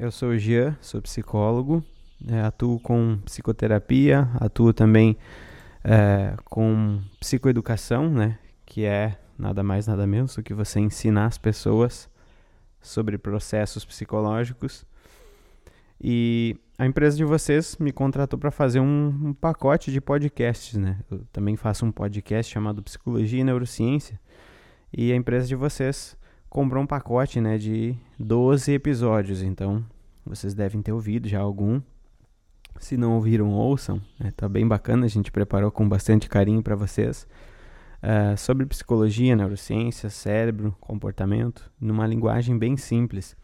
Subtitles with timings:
[0.00, 1.82] Eu sou o Jean, sou psicólogo,
[2.28, 5.16] é, atuo com psicoterapia, atuo também
[5.82, 8.38] é, com psicoeducação, né?
[8.64, 12.08] Que é nada mais, nada menos do que você ensinar as pessoas
[12.80, 14.86] sobre processos psicológicos.
[16.00, 21.00] E a empresa de vocês me contratou para fazer um, um, pacote de podcasts, né?
[21.10, 24.20] Eu também faço um podcast chamado Psicologia e Neurociência.
[24.96, 26.16] E a empresa de vocês
[26.48, 29.42] comprou um pacote, né, de 12 episódios.
[29.42, 29.84] Então,
[30.24, 31.80] vocês devem ter ouvido já algum.
[32.78, 34.00] Se não ouviram, ouçam.
[34.18, 34.32] Né?
[34.36, 37.26] Tá bem bacana, a gente preparou com bastante carinho para vocês.
[38.00, 43.36] Uh, sobre psicologia, neurociência, cérebro, comportamento, numa linguagem bem simples.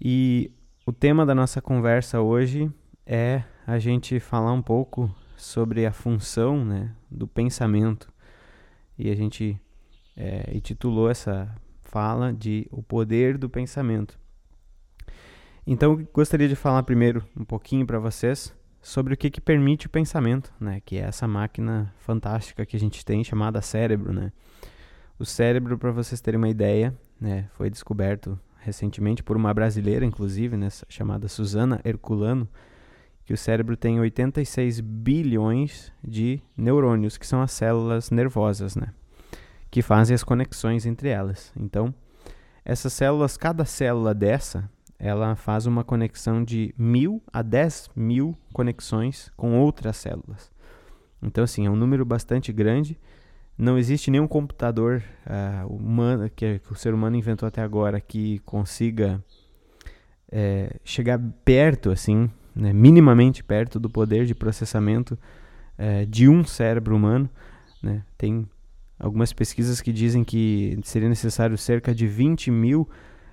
[0.00, 0.52] E
[0.86, 2.70] o tema da nossa conversa hoje
[3.04, 8.12] é a gente falar um pouco sobre a função né, do pensamento.
[8.96, 9.60] E a gente
[10.16, 11.52] é, intitulou essa
[11.96, 14.20] fala de O Poder do Pensamento.
[15.66, 19.88] Então, gostaria de falar primeiro um pouquinho para vocês sobre o que, que permite o
[19.88, 20.82] pensamento, né?
[20.84, 24.30] Que é essa máquina fantástica que a gente tem chamada cérebro, né?
[25.18, 30.54] O cérebro, para vocês terem uma ideia, né, foi descoberto recentemente por uma brasileira, inclusive,
[30.54, 32.46] né, chamada Susana Herculano,
[33.24, 38.92] que o cérebro tem 86 bilhões de neurônios, que são as células nervosas, né?
[39.76, 41.52] Que fazem as conexões entre elas.
[41.54, 41.94] Então,
[42.64, 49.30] essas células, cada célula dessa, ela faz uma conexão de mil a dez mil conexões
[49.36, 50.50] com outras células.
[51.22, 52.98] Então, assim, é um número bastante grande.
[53.58, 58.38] Não existe nenhum computador uh, humano que, que, o ser humano inventou até agora que
[58.46, 59.22] consiga
[60.32, 65.18] é, chegar perto, assim, né, minimamente perto do poder de processamento
[65.76, 67.28] é, de um cérebro humano.
[67.82, 68.02] Né?
[68.16, 68.48] Tem
[68.98, 72.88] algumas pesquisas que dizem que seria necessário cerca de 20 mil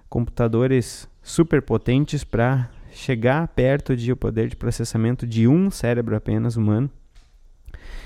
[0.09, 6.89] computadores superpotentes para chegar perto de o poder de processamento de um cérebro apenas humano.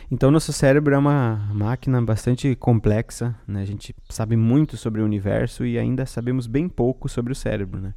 [0.10, 3.62] Então, nosso cérebro é uma máquina bastante complexa, né?
[3.62, 7.82] A gente sabe muito sobre o universo e ainda sabemos bem pouco sobre o cérebro,
[7.82, 7.94] né?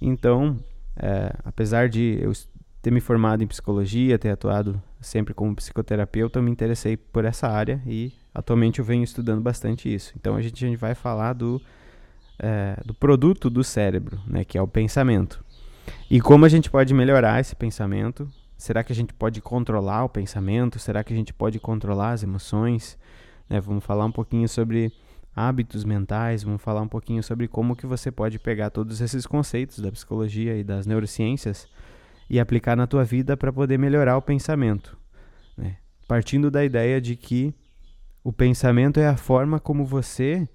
[0.00, 0.56] Então,
[0.96, 2.32] é, apesar de eu
[2.80, 7.48] ter me formado em psicologia, ter atuado sempre como psicoterapeuta, eu me interessei por essa
[7.48, 10.12] área e atualmente eu venho estudando bastante isso.
[10.16, 11.60] Então, a gente, a gente vai falar do
[12.38, 15.44] é, do produto do cérebro, né, que é o pensamento.
[16.10, 18.28] E como a gente pode melhorar esse pensamento?
[18.56, 20.78] Será que a gente pode controlar o pensamento?
[20.78, 22.98] Será que a gente pode controlar as emoções?
[23.48, 24.92] Né, vamos falar um pouquinho sobre
[25.34, 29.78] hábitos mentais, vamos falar um pouquinho sobre como que você pode pegar todos esses conceitos
[29.78, 31.68] da psicologia e das neurociências
[32.28, 34.96] e aplicar na tua vida para poder melhorar o pensamento.
[35.56, 35.76] Né?
[36.08, 37.54] Partindo da ideia de que
[38.26, 40.48] o pensamento é a forma como você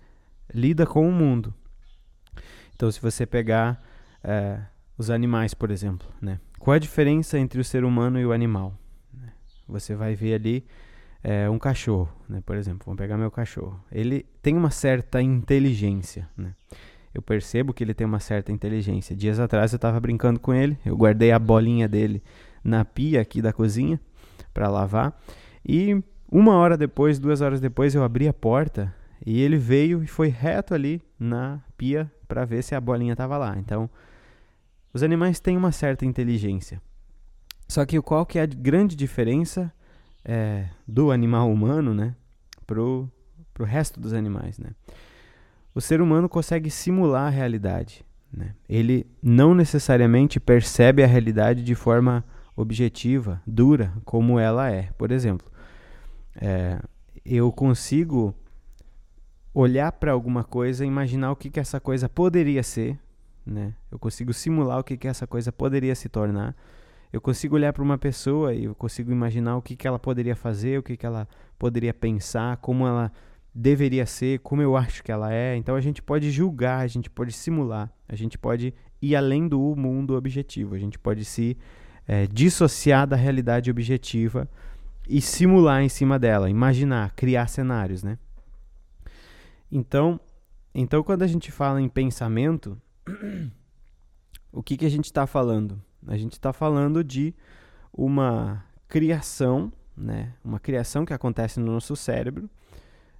[0.53, 1.53] lida com o mundo.
[2.75, 3.81] Então, se você pegar
[4.21, 4.59] é,
[4.97, 6.41] os animais, por exemplo, né?
[6.59, 8.77] qual a diferença entre o ser humano e o animal?
[9.69, 10.65] Você vai ver ali
[11.23, 12.43] é, um cachorro, né?
[12.45, 13.81] por exemplo, vamos pegar meu cachorro.
[13.89, 16.27] Ele tem uma certa inteligência.
[16.35, 16.53] Né?
[17.13, 19.15] Eu percebo que ele tem uma certa inteligência.
[19.15, 22.21] Dias atrás eu estava brincando com ele, eu guardei a bolinha dele
[22.61, 23.97] na pia aqui da cozinha
[24.53, 25.17] para lavar
[25.65, 28.93] e uma hora depois, duas horas depois, eu abri a porta
[29.25, 33.37] e ele veio e foi reto ali na pia para ver se a bolinha estava
[33.37, 33.57] lá.
[33.57, 33.89] Então,
[34.93, 36.81] os animais têm uma certa inteligência.
[37.67, 39.71] Só que qual que é a grande diferença
[40.23, 42.15] é, do animal humano, né,
[42.65, 43.09] pro,
[43.53, 44.69] pro resto dos animais, né?
[45.73, 48.53] O ser humano consegue simular a realidade, né?
[48.67, 52.25] Ele não necessariamente percebe a realidade de forma
[52.55, 54.89] objetiva, dura, como ela é.
[54.97, 55.49] Por exemplo,
[56.35, 56.79] é,
[57.25, 58.35] eu consigo
[59.53, 62.97] olhar para alguma coisa, imaginar o que, que essa coisa poderia ser,
[63.45, 63.73] né?
[63.91, 66.55] Eu consigo simular o que, que essa coisa poderia se tornar.
[67.11, 70.35] Eu consigo olhar para uma pessoa e eu consigo imaginar o que, que ela poderia
[70.35, 71.27] fazer, o que, que ela
[71.59, 73.11] poderia pensar, como ela
[73.53, 75.57] deveria ser, como eu acho que ela é.
[75.57, 79.75] Então a gente pode julgar, a gente pode simular, a gente pode ir além do
[79.75, 81.57] mundo objetivo, a gente pode se
[82.07, 84.47] é, dissociar da realidade objetiva
[85.11, 88.17] e simular em cima dela, imaginar, criar cenários, né?
[89.69, 90.17] Então,
[90.73, 92.81] então quando a gente fala em pensamento,
[94.53, 95.81] o que, que a gente está falando?
[96.07, 97.35] A gente está falando de
[97.91, 100.31] uma criação, né?
[100.45, 102.49] uma criação que acontece no nosso cérebro,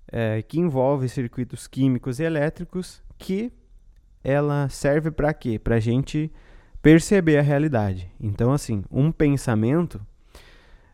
[0.07, 3.51] é, que envolve circuitos químicos e elétricos, que
[4.23, 5.59] ela serve para quê?
[5.59, 6.31] Para a gente
[6.81, 8.09] perceber a realidade.
[8.17, 9.99] Então, assim, um pensamento,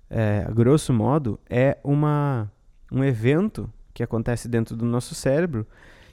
[0.09, 2.51] é, grosso modo, é uma,
[2.91, 5.65] um evento que acontece dentro do nosso cérebro,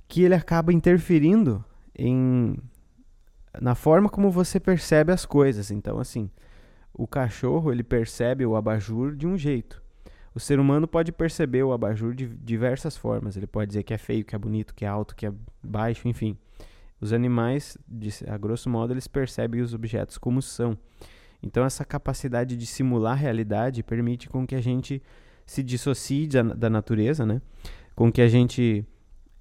[0.08, 1.64] que ele acaba interferindo
[1.96, 2.56] em
[3.60, 5.70] na forma como você percebe as coisas.
[5.70, 6.28] Então, assim,
[6.92, 9.82] o cachorro ele percebe o abajur de um jeito.
[10.34, 13.36] O ser humano pode perceber o abajur de diversas formas.
[13.36, 15.32] Ele pode dizer que é feio, que é bonito, que é alto, que é
[15.62, 16.36] baixo, enfim.
[17.00, 17.78] Os animais,
[18.26, 20.76] a grosso modo, eles percebem os objetos como são.
[21.44, 25.02] Então, essa capacidade de simular a realidade permite com que a gente
[25.44, 27.42] se dissocie da, da natureza, né?
[27.94, 28.84] com que a gente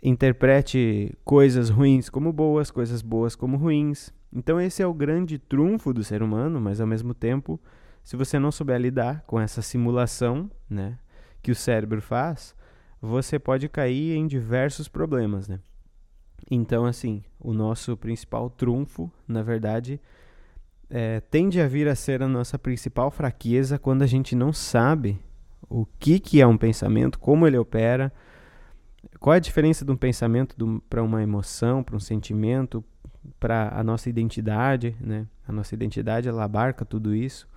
[0.01, 4.13] interprete coisas ruins como boas, coisas boas como ruins.
[4.31, 7.59] Então, esse é o grande trunfo do ser humano, mas ao mesmo tempo
[8.03, 10.99] se você não souber lidar com essa simulação, né,
[11.41, 12.53] que o cérebro faz,
[13.01, 15.59] você pode cair em diversos problemas, né?
[16.51, 20.01] Então, assim, o nosso principal trunfo, na verdade, é,
[21.29, 25.19] tende a vir a ser a nossa principal fraqueza quando a gente não sabe
[25.69, 28.13] o que, que é um pensamento, como ele opera,
[29.19, 30.55] qual é a diferença de um pensamento
[30.89, 32.83] para uma emoção, para um sentimento,
[33.39, 35.25] para a nossa identidade, né?
[35.47, 37.47] A nossa identidade, ela abarca tudo isso.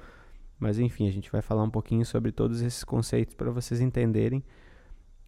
[0.58, 4.42] Mas enfim, a gente vai falar um pouquinho sobre todos esses conceitos para vocês entenderem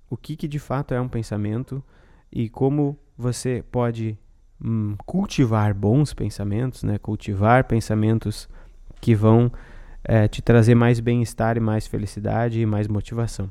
[0.08, 1.84] o que, que de fato é um pensamento
[2.32, 4.18] e como você pode
[4.62, 6.98] hum, cultivar bons pensamentos, né?
[6.98, 8.48] cultivar pensamentos
[9.00, 9.50] que vão
[10.04, 13.50] é, te trazer mais bem-estar e mais felicidade e mais motivação.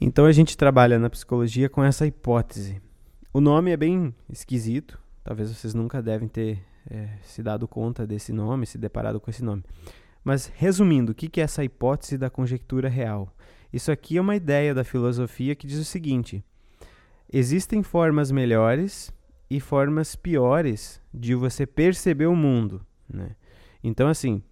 [0.00, 2.80] Então a gente trabalha na psicologia com essa hipótese.
[3.32, 8.32] O nome é bem esquisito, talvez vocês nunca devem ter é, se dado conta desse
[8.32, 9.64] nome, se deparado com esse nome.
[10.22, 13.28] Mas, resumindo, o que é essa hipótese da conjectura real?
[13.72, 16.42] Isso aqui é uma ideia da filosofia que diz o seguinte:
[17.32, 19.12] existem formas melhores
[19.50, 22.84] e formas piores de você perceber o mundo.
[23.08, 23.36] Né?
[23.82, 24.42] Então, assim,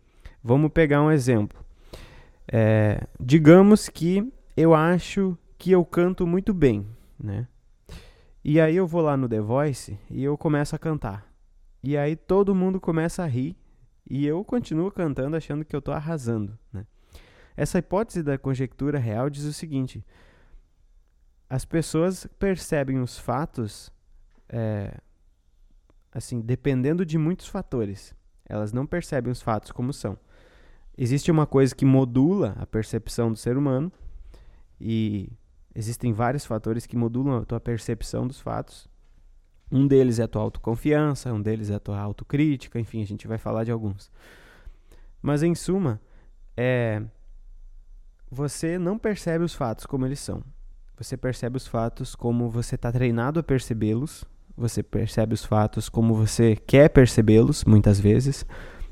[0.42, 1.64] vamos pegar um exemplo.
[2.46, 6.86] É, digamos que eu acho que eu canto muito bem,
[7.19, 7.46] né?
[8.44, 11.32] E aí eu vou lá no The Voice e eu começo a cantar.
[11.82, 13.56] E aí todo mundo começa a rir
[14.08, 16.58] e eu continuo cantando achando que eu estou arrasando.
[16.72, 16.84] Né?
[17.56, 20.04] Essa hipótese da conjectura real diz o seguinte:
[21.52, 23.93] as pessoas percebem os fatos,
[24.49, 24.96] é,
[26.10, 28.14] assim, dependendo de muitos fatores.
[28.49, 30.16] Elas não percebem os fatos como são.
[30.96, 33.93] Existe uma coisa que modula a percepção do ser humano
[34.81, 35.31] e
[35.75, 38.88] existem vários fatores que modulam a tua percepção dos fatos.
[39.70, 43.28] Um deles é a tua autoconfiança, um deles é a tua autocrítica, enfim, a gente
[43.28, 44.10] vai falar de alguns.
[45.20, 46.00] Mas em suma,
[46.56, 47.02] é
[48.31, 50.43] você não percebe os fatos como eles são.
[51.02, 54.25] Você percebe os fatos como você está treinado a percebê-los.
[54.56, 58.46] Você percebe os fatos como você quer percebê-los, muitas vezes,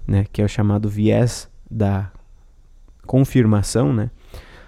[0.09, 0.27] né?
[0.33, 2.11] Que é o chamado viés da
[3.07, 4.11] confirmação, né?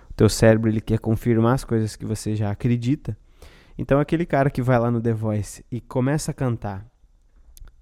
[0.08, 3.18] O teu cérebro ele quer confirmar as coisas que você já acredita.
[3.76, 6.86] Então aquele cara que vai lá no The Voice e começa a cantar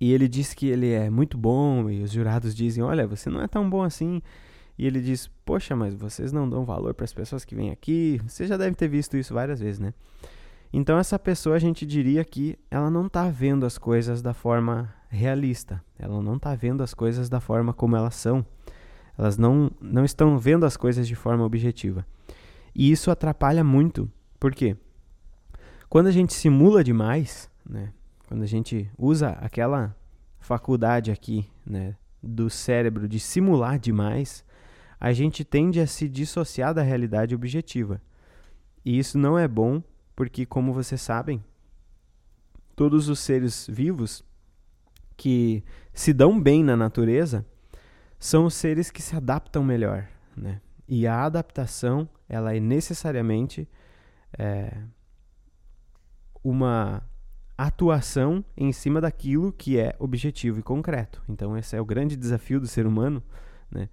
[0.00, 3.42] e ele diz que ele é muito bom e os jurados dizem, olha, você não
[3.42, 4.22] é tão bom assim.
[4.80, 8.18] E ele diz, poxa, mas vocês não dão valor para as pessoas que vêm aqui.
[8.26, 9.92] Você já deve ter visto isso várias vezes, né?
[10.72, 14.90] Então essa pessoa a gente diria que ela não está vendo as coisas da forma
[15.10, 15.84] realista.
[15.98, 18.42] Ela não está vendo as coisas da forma como elas são.
[19.18, 22.06] Elas não, não estão vendo as coisas de forma objetiva.
[22.74, 24.10] E isso atrapalha muito.
[24.38, 24.78] Por quê?
[25.90, 27.92] Quando a gente simula demais, né?
[28.26, 29.94] Quando a gente usa aquela
[30.38, 34.42] faculdade aqui, né, do cérebro de simular demais,
[35.00, 38.02] a gente tende a se dissociar da realidade objetiva.
[38.84, 39.82] E isso não é bom,
[40.14, 41.42] porque como vocês sabem,
[42.76, 44.22] todos os seres vivos
[45.16, 45.64] que
[45.94, 47.46] se dão bem na natureza
[48.18, 50.60] são os seres que se adaptam melhor, né?
[50.86, 53.66] E a adaptação, ela é necessariamente
[54.36, 54.82] é,
[56.42, 57.02] uma
[57.56, 61.22] atuação em cima daquilo que é objetivo e concreto.
[61.28, 63.22] Então esse é o grande desafio do ser humano,
[63.70, 63.88] né?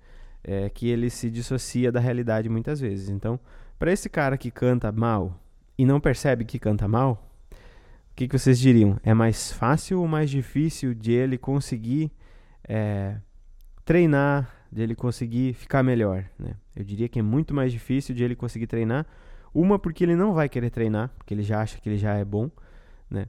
[0.49, 3.09] É que ele se dissocia da realidade muitas vezes.
[3.09, 3.37] Então,
[3.77, 5.37] para esse cara que canta mal
[5.77, 8.97] e não percebe que canta mal, o que, que vocês diriam?
[9.03, 12.11] É mais fácil ou mais difícil de ele conseguir
[12.67, 13.17] é,
[13.83, 16.23] treinar, de ele conseguir ficar melhor?
[16.39, 16.55] Né?
[16.73, 19.05] Eu diria que é muito mais difícil de ele conseguir treinar
[19.53, 22.23] uma porque ele não vai querer treinar, porque ele já acha que ele já é
[22.23, 22.49] bom,
[23.09, 23.27] né?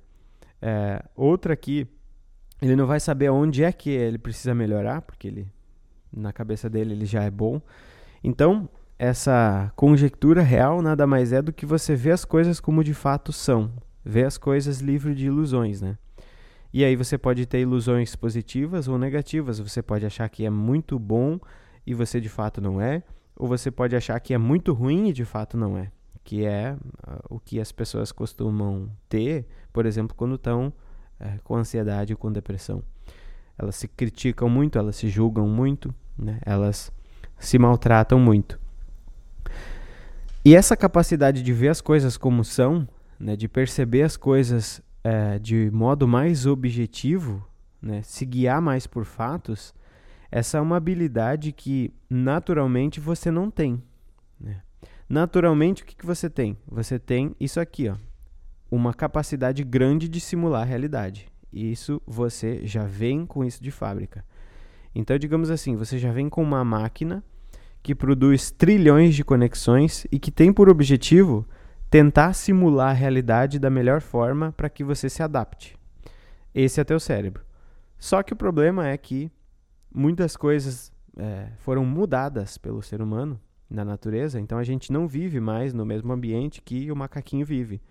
[0.61, 1.87] É, outra que
[2.61, 5.49] ele não vai saber onde é que ele precisa melhorar, porque ele
[6.19, 7.61] na cabeça dele ele já é bom.
[8.23, 12.95] Então, essa conjectura real nada mais é do que você ver as coisas como de
[12.95, 13.71] fato são,
[14.05, 15.97] ver as coisas livre de ilusões, né?
[16.73, 19.59] E aí você pode ter ilusões positivas ou negativas.
[19.59, 21.41] Você pode achar que é muito bom
[21.87, 23.03] e você de fato não é,
[23.35, 25.91] ou você pode achar que é muito ruim e de fato não é
[26.29, 30.71] que é uh, o que as pessoas costumam ter, por exemplo, quando estão
[31.19, 32.83] é, com ansiedade e com depressão.
[33.57, 36.39] Elas se criticam muito, elas se julgam muito, né?
[36.45, 36.93] elas
[37.39, 38.59] se maltratam muito.
[40.45, 45.39] E essa capacidade de ver as coisas como são, né, de perceber as coisas é,
[45.39, 47.47] de modo mais objetivo,
[47.81, 49.75] né, se guiar mais por fatos,
[50.31, 53.83] essa é uma habilidade que naturalmente você não tem.
[54.39, 54.61] Né?
[55.09, 56.57] Naturalmente, o que, que você tem?
[56.67, 57.97] Você tem isso aqui, ó,
[58.71, 61.29] uma capacidade grande de simular a realidade.
[61.53, 64.25] Isso você já vem com isso de fábrica.
[64.95, 67.23] Então, digamos assim, você já vem com uma máquina
[67.83, 71.47] que produz trilhões de conexões e que tem por objetivo
[71.91, 75.77] tentar simular a realidade da melhor forma para que você se adapte.
[76.55, 77.45] Esse é teu cérebro.
[77.99, 79.31] Só que o problema é que
[79.93, 83.41] muitas coisas é, foram mudadas pelo ser humano
[83.71, 87.83] na natureza, então a gente não vive mais no mesmo ambiente que o macaquinho vive.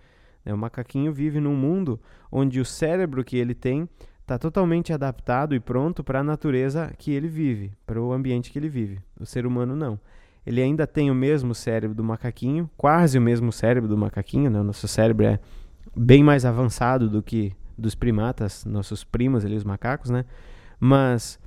[0.43, 0.53] Né?
[0.53, 1.99] O macaquinho vive num mundo
[2.31, 3.87] onde o cérebro que ele tem
[4.27, 8.59] está totalmente adaptado e pronto para a natureza que ele vive, para o ambiente que
[8.59, 8.99] ele vive.
[9.17, 9.97] O ser humano não.
[10.45, 14.49] Ele ainda tem o mesmo cérebro do macaquinho, quase o mesmo cérebro do macaquinho.
[14.49, 14.59] Né?
[14.59, 15.39] O nosso cérebro é
[15.95, 20.25] bem mais avançado do que dos primatas, nossos primos ali, os macacos, né?
[20.77, 21.39] Mas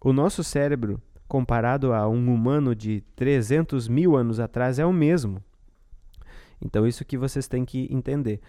[0.00, 5.42] o nosso cérebro, comparado a um humano de 300 mil anos atrás, é o mesmo.
[6.62, 8.40] Então, isso que vocês têm que entender.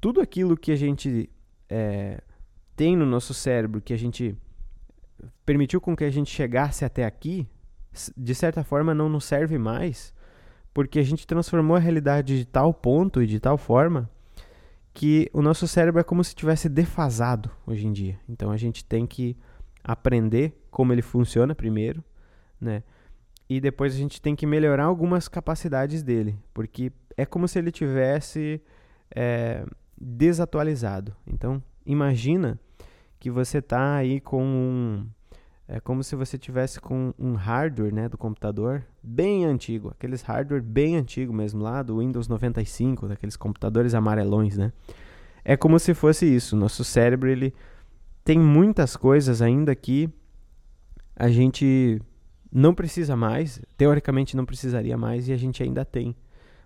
[0.00, 1.30] Tudo aquilo que a gente
[1.68, 2.20] é,
[2.76, 4.36] tem no nosso cérebro, que a gente
[5.44, 7.48] permitiu com que a gente chegasse até aqui,
[8.16, 10.14] de certa forma não nos serve mais,
[10.74, 14.10] porque a gente transformou a realidade de tal ponto e de tal forma
[14.92, 18.18] que o nosso cérebro é como se tivesse defasado hoje em dia.
[18.28, 19.36] Então a gente tem que
[19.82, 22.04] aprender como ele funciona primeiro,
[22.60, 22.82] né?
[23.48, 27.70] E depois a gente tem que melhorar algumas capacidades dele, porque é como se ele
[27.70, 28.60] tivesse
[29.14, 29.64] é,
[29.96, 31.14] desatualizado.
[31.26, 32.58] Então, imagina
[33.18, 35.06] que você está aí com um.
[35.68, 40.62] É como se você tivesse com um hardware né, do computador bem antigo, aqueles hardware
[40.62, 44.72] bem antigo mesmo, lá do Windows 95, daqueles computadores amarelões, né?
[45.44, 46.54] É como se fosse isso.
[46.54, 47.52] Nosso cérebro ele
[48.24, 50.08] tem muitas coisas ainda que
[51.16, 52.00] a gente
[52.52, 56.14] não precisa mais, teoricamente não precisaria mais e a gente ainda tem.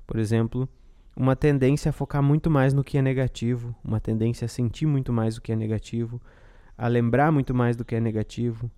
[0.07, 0.69] Por exemplo,
[1.17, 5.13] uma tendência a focar muito mais no que é negativo, uma tendência a sentir muito
[5.13, 6.21] mais o que é negativo,
[6.81, 8.71] a lembrar muito mais do que é negativo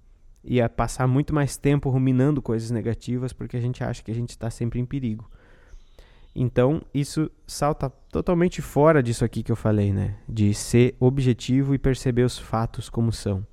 [0.42, 4.14] e a passar muito mais tempo ruminando coisas negativas porque a gente acha que a
[4.14, 5.30] gente está sempre em perigo.
[6.34, 10.16] Então, isso salta totalmente fora disso aqui que eu falei, né?
[10.26, 13.46] De ser objetivo e perceber os fatos como são.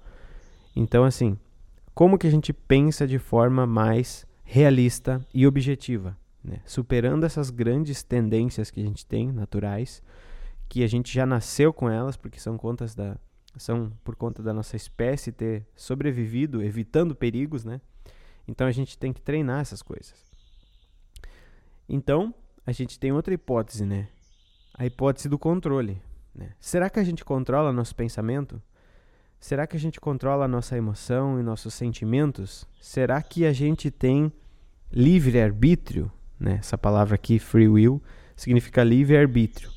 [0.75, 1.37] Então, assim,
[1.93, 6.17] como que a gente pensa de forma mais realista e objetiva?
[6.43, 6.61] né?
[6.65, 10.01] superando essas grandes tendências que a gente tem, naturais,
[10.67, 13.17] que a gente já nasceu com elas, porque são contas da
[13.57, 17.81] são por conta da nossa espécie ter sobrevivido, evitando perigos, né?
[18.47, 20.29] Então a gente tem que treinar essas coisas.
[21.87, 22.33] Então,
[22.65, 24.07] a gente tem outra hipótese, né?
[24.75, 26.01] A hipótese do controle.
[26.33, 26.53] Né?
[26.59, 28.61] Será que a gente controla nosso pensamento?
[29.39, 32.67] Será que a gente controla nossa emoção e nossos sentimentos?
[32.79, 34.31] Será que a gente tem
[34.91, 36.11] livre arbítrio?
[36.39, 36.57] Né?
[36.59, 38.01] Essa palavra aqui, free will,
[38.35, 39.69] significa livre-arbítrio.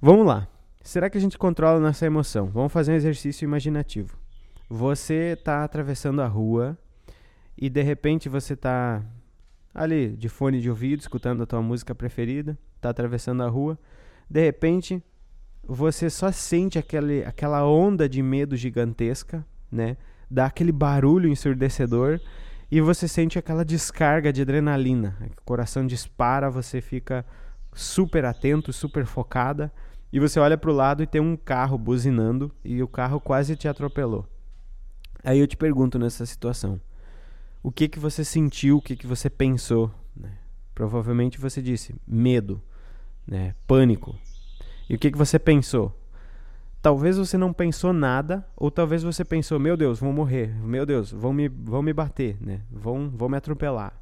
[0.00, 0.48] Vamos lá.
[0.84, 2.50] Será que a gente controla nossa emoção?
[2.50, 4.18] Vamos fazer um exercício imaginativo.
[4.68, 6.76] Você está atravessando a rua
[7.56, 9.02] e de repente você está
[9.74, 13.78] ali de fone de ouvido, escutando a tua música preferida, está atravessando a rua.
[14.28, 15.02] De repente,
[15.66, 19.96] você só sente aquele, aquela onda de medo gigantesca, né?
[20.30, 22.20] Dá aquele barulho ensurdecedor
[22.70, 25.16] e você sente aquela descarga de adrenalina.
[25.38, 27.24] O coração dispara, você fica
[27.72, 29.72] super atento, super focada.
[30.14, 33.56] E você olha para o lado e tem um carro buzinando e o carro quase
[33.56, 34.24] te atropelou.
[35.24, 36.80] Aí eu te pergunto nessa situação:
[37.60, 39.92] o que que você sentiu, o que que você pensou?
[40.16, 40.30] Né?
[40.72, 42.62] Provavelmente você disse medo,
[43.26, 43.56] né?
[43.66, 44.16] pânico.
[44.88, 45.92] E o que que você pensou?
[46.80, 51.10] talvez você não pensou nada, ou talvez você pensou, meu Deus, vão morrer, meu Deus,
[51.10, 52.60] vão me, vão me bater, né?
[52.70, 53.98] Vão, vão me atropelar.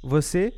[0.00, 0.54] Você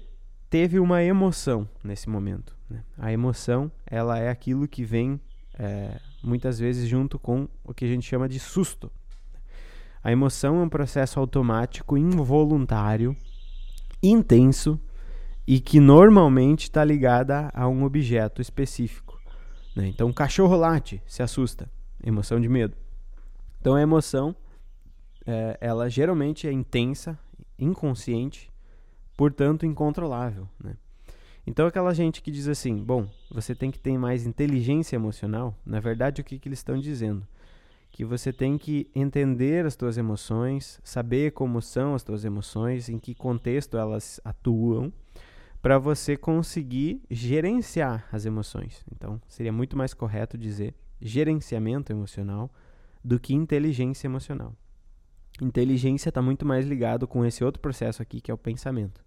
[0.50, 2.55] teve uma emoção nesse momento.
[2.68, 2.82] Né?
[2.98, 5.20] A emoção, ela é aquilo que vem
[5.58, 8.90] é, muitas vezes junto com o que a gente chama de susto.
[10.02, 13.16] A emoção é um processo automático, involuntário,
[14.02, 14.80] intenso
[15.46, 19.20] e que normalmente está ligada a um objeto específico.
[19.74, 19.88] Né?
[19.88, 21.70] Então, cachorro late, se assusta,
[22.04, 22.76] emoção de medo.
[23.60, 24.34] Então, a emoção,
[25.26, 27.18] é, ela geralmente é intensa,
[27.58, 28.50] inconsciente,
[29.16, 30.48] portanto, incontrolável.
[30.62, 30.76] Né?
[31.46, 35.78] Então, aquela gente que diz assim, bom, você tem que ter mais inteligência emocional, na
[35.78, 37.26] verdade, o que, que eles estão dizendo?
[37.92, 42.98] Que você tem que entender as tuas emoções, saber como são as tuas emoções, em
[42.98, 44.92] que contexto elas atuam,
[45.62, 48.84] para você conseguir gerenciar as emoções.
[48.92, 52.50] Então, seria muito mais correto dizer gerenciamento emocional
[53.04, 54.52] do que inteligência emocional.
[55.40, 59.04] Inteligência está muito mais ligado com esse outro processo aqui, que é o pensamento.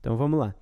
[0.00, 0.54] Então, vamos lá.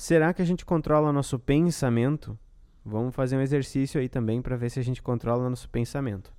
[0.00, 2.36] Será que a gente controla nosso pensamento?
[2.82, 6.32] Vamos fazer um exercício aí também para ver se a gente controla nosso pensamento.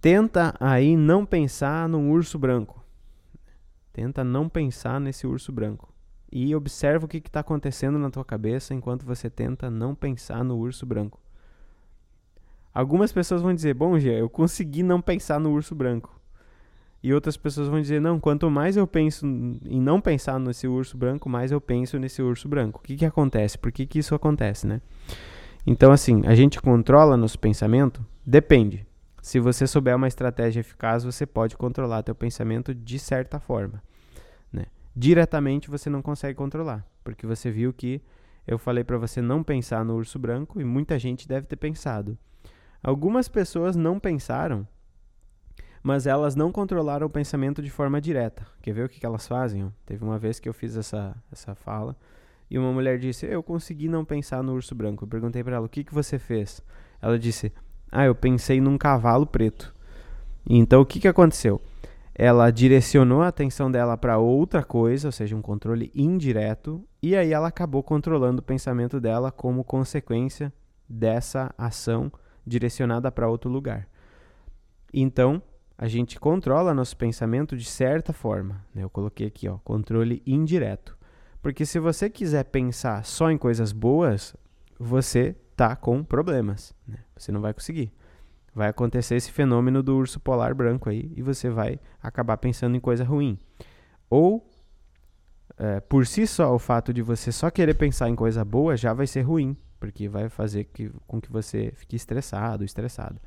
[0.00, 2.80] Tenta aí não pensar no urso branco.
[3.92, 5.92] Tenta não pensar nesse urso branco.
[6.30, 10.56] E observa o que está acontecendo na tua cabeça enquanto você tenta não pensar no
[10.56, 11.20] urso branco.
[12.72, 16.20] Algumas pessoas vão dizer: Bom, Gê, eu consegui não pensar no urso branco.
[17.04, 20.96] E outras pessoas vão dizer: não, quanto mais eu penso em não pensar nesse urso
[20.96, 22.80] branco, mais eu penso nesse urso branco.
[22.80, 23.58] O que, que acontece?
[23.58, 24.80] Por que, que isso acontece, né?
[25.66, 28.02] Então, assim, a gente controla nosso pensamento?
[28.24, 28.86] Depende.
[29.20, 33.82] Se você souber uma estratégia eficaz, você pode controlar teu pensamento de certa forma.
[34.50, 34.64] Né?
[34.96, 38.00] Diretamente você não consegue controlar, porque você viu que
[38.46, 42.16] eu falei para você não pensar no urso branco e muita gente deve ter pensado.
[42.82, 44.66] Algumas pessoas não pensaram
[45.84, 48.46] mas elas não controlaram o pensamento de forma direta.
[48.62, 49.70] Quer ver o que, que elas fazem?
[49.84, 51.94] Teve uma vez que eu fiz essa, essa fala
[52.50, 55.04] e uma mulher disse: Eu consegui não pensar no urso branco.
[55.04, 56.62] Eu perguntei para ela: O que, que você fez?
[57.02, 57.52] Ela disse:
[57.92, 59.74] Ah, eu pensei num cavalo preto.
[60.48, 61.60] Então o que, que aconteceu?
[62.14, 67.32] Ela direcionou a atenção dela para outra coisa, ou seja, um controle indireto, e aí
[67.32, 70.50] ela acabou controlando o pensamento dela como consequência
[70.88, 72.10] dessa ação
[72.46, 73.86] direcionada para outro lugar.
[74.92, 75.42] Então,
[75.76, 78.64] a gente controla nosso pensamento de certa forma.
[78.74, 78.84] Né?
[78.84, 80.96] Eu coloquei aqui, ó, controle indireto.
[81.42, 84.34] Porque se você quiser pensar só em coisas boas,
[84.78, 86.74] você tá com problemas.
[86.86, 86.98] Né?
[87.16, 87.92] Você não vai conseguir.
[88.54, 92.80] Vai acontecer esse fenômeno do urso polar branco aí e você vai acabar pensando em
[92.80, 93.36] coisa ruim.
[94.08, 94.48] Ou,
[95.58, 98.92] é, por si só, o fato de você só querer pensar em coisa boa já
[98.92, 103.20] vai ser ruim, porque vai fazer que, com que você fique estressado, estressado.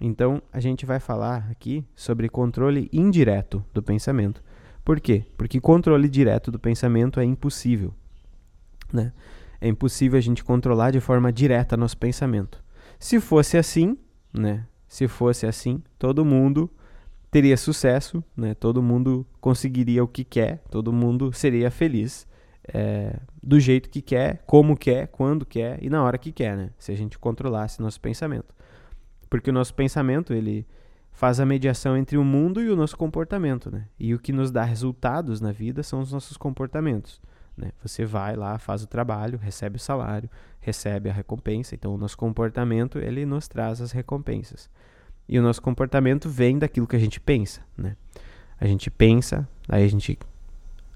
[0.00, 4.42] Então, a gente vai falar aqui sobre controle indireto do pensamento.
[4.84, 5.24] Por quê?
[5.36, 7.92] Porque controle direto do pensamento é impossível.
[8.92, 9.12] Né?
[9.60, 12.62] É impossível a gente controlar de forma direta nosso pensamento.
[12.98, 13.98] Se fosse assim,
[14.32, 14.66] né?
[14.86, 16.70] Se fosse assim, todo mundo
[17.30, 18.54] teria sucesso, né?
[18.54, 22.26] Todo mundo conseguiria o que quer, todo mundo seria feliz
[22.72, 26.70] é, do jeito que quer, como quer, quando quer e na hora que quer, né?
[26.78, 28.54] Se a gente controlasse nosso pensamento.
[29.28, 30.66] Porque o nosso pensamento, ele
[31.12, 33.86] faz a mediação entre o mundo e o nosso comportamento, né?
[33.98, 37.20] E o que nos dá resultados na vida são os nossos comportamentos,
[37.56, 37.72] né?
[37.82, 41.74] Você vai lá, faz o trabalho, recebe o salário, recebe a recompensa.
[41.74, 44.70] Então, o nosso comportamento, ele nos traz as recompensas.
[45.28, 47.96] E o nosso comportamento vem daquilo que a gente pensa, né?
[48.60, 50.18] A gente pensa, aí a gente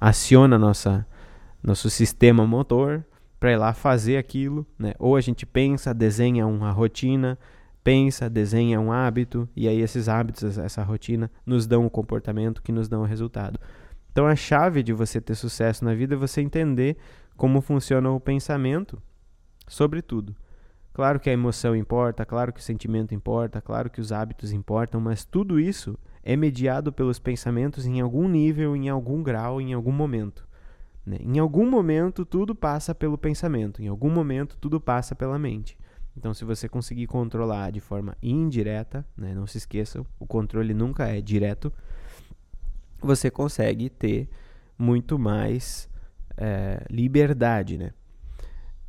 [0.01, 1.07] aciona nossa
[1.63, 3.05] nosso sistema motor
[3.39, 4.95] para ir lá fazer aquilo, né?
[4.99, 7.39] Ou a gente pensa, desenha uma rotina,
[7.83, 12.73] pensa, desenha um hábito, e aí esses hábitos, essa rotina, nos dão o comportamento que
[12.73, 13.59] nos dão o resultado.
[14.11, 16.97] Então a chave de você ter sucesso na vida é você entender
[17.37, 19.03] como funciona o pensamento
[19.67, 20.37] sobre tudo.
[20.93, 25.01] Claro que a emoção importa, claro que o sentimento importa, claro que os hábitos importam,
[25.01, 29.91] mas tudo isso é mediado pelos pensamentos em algum nível, em algum grau, em algum
[29.91, 30.47] momento.
[31.05, 31.17] Né?
[31.21, 35.77] Em algum momento tudo passa pelo pensamento, em algum momento tudo passa pela mente.
[36.17, 41.09] Então, se você conseguir controlar de forma indireta, né, não se esqueçam, o controle nunca
[41.09, 41.73] é direto,
[43.01, 44.29] você consegue ter
[44.79, 45.89] muito mais
[46.37, 47.93] é, liberdade, né?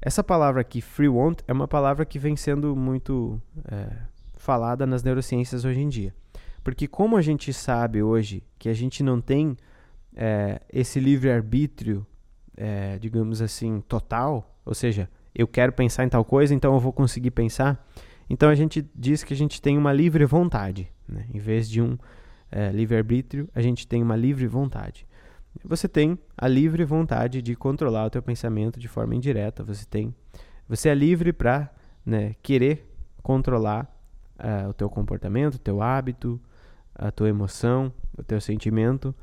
[0.02, 3.90] Essa palavra aqui, free want, é uma palavra que vem sendo muito é,
[4.36, 6.14] falada nas neurociências hoje em dia.
[6.62, 9.58] Porque como a gente sabe hoje que a gente não tem
[10.14, 12.06] é, esse livre-arbítrio,
[12.56, 16.94] é, digamos assim, total, ou seja, eu quero pensar em tal coisa, então eu vou
[16.94, 17.86] conseguir pensar.
[18.30, 21.26] Então a gente diz que a gente tem uma livre vontade, né?
[21.34, 21.98] em vez de um
[22.52, 25.08] é, livre-arbítrio, a gente tem uma livre vontade.
[25.64, 29.64] Você tem a livre vontade de controlar o teu pensamento de forma indireta.
[29.64, 30.14] Você tem,
[30.68, 31.72] você é livre para
[32.06, 32.90] né, querer
[33.22, 33.88] controlar
[34.40, 36.42] uh, o teu comportamento, o teu hábito,
[36.96, 39.14] a tua emoção, o teu sentimento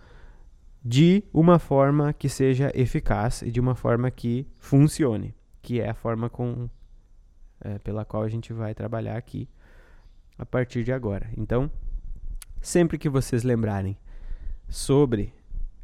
[0.84, 5.94] de uma forma que seja eficaz e de uma forma que funcione que é a
[5.94, 6.68] forma com,
[7.60, 9.48] é, pela qual a gente vai trabalhar aqui
[10.38, 11.28] a partir de agora.
[11.36, 11.70] Então,
[12.60, 13.96] sempre que vocês lembrarem
[14.68, 15.32] sobre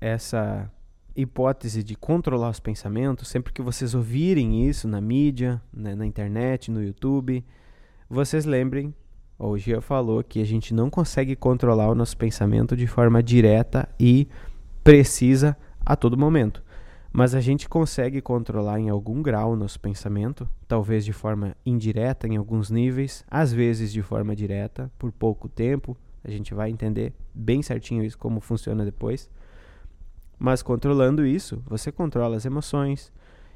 [0.00, 0.70] essa
[1.14, 6.70] hipótese de controlar os pensamentos, sempre que vocês ouvirem isso na mídia, né, na internet,
[6.70, 7.44] no YouTube,
[8.08, 8.94] vocês lembrem,
[9.38, 13.88] o Gia falou que a gente não consegue controlar o nosso pensamento de forma direta
[13.98, 14.28] e
[14.84, 16.62] precisa a todo momento.
[17.12, 22.36] Mas a gente consegue controlar em algum grau nosso pensamento, talvez de forma indireta em
[22.36, 25.96] alguns níveis, às vezes de forma direta, por pouco tempo.
[26.22, 29.30] A gente vai entender bem certinho isso como funciona depois.
[30.38, 33.12] Mas controlando isso, você controla as emoções.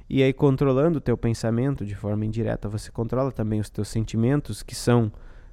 [0.08, 4.62] E aí controlando o teu pensamento de forma indireta, você controla também os teus sentimentos,
[4.62, 5.12] que são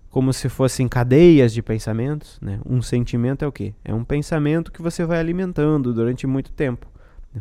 [0.10, 2.60] como se fossem cadeias de pensamentos, né?
[2.65, 3.73] Um sentimento é o quê?
[3.83, 6.88] É um pensamento que você vai alimentando durante muito tempo.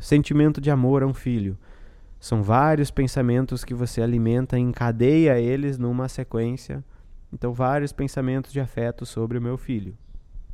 [0.01, 1.59] Sentimento de amor a um filho.
[2.19, 6.85] São vários pensamentos que você alimenta e encadeia eles numa sequência.
[7.33, 9.97] Então, vários pensamentos de afeto sobre o meu filho.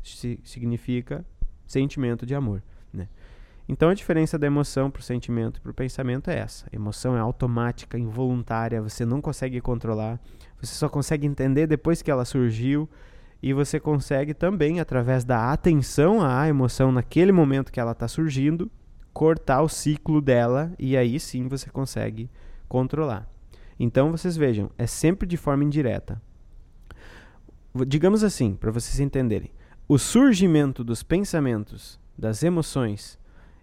[0.02, 1.24] significa
[1.66, 2.62] sentimento de amor.
[2.92, 3.08] Né?
[3.68, 6.66] Então, a diferença da emoção para o sentimento e para o pensamento é essa.
[6.72, 10.20] A emoção é automática, involuntária, você não consegue controlar,
[10.60, 12.88] você só consegue entender depois que ela surgiu.
[13.42, 18.70] E você consegue também, através da atenção à emoção naquele momento que ela está surgindo,
[19.12, 22.30] cortar o ciclo dela e aí sim você consegue
[22.68, 23.28] controlar.
[23.78, 26.20] Então vocês vejam, é sempre de forma indireta.
[27.86, 29.50] Digamos assim, para vocês entenderem,
[29.88, 33.18] o surgimento dos pensamentos, das emoções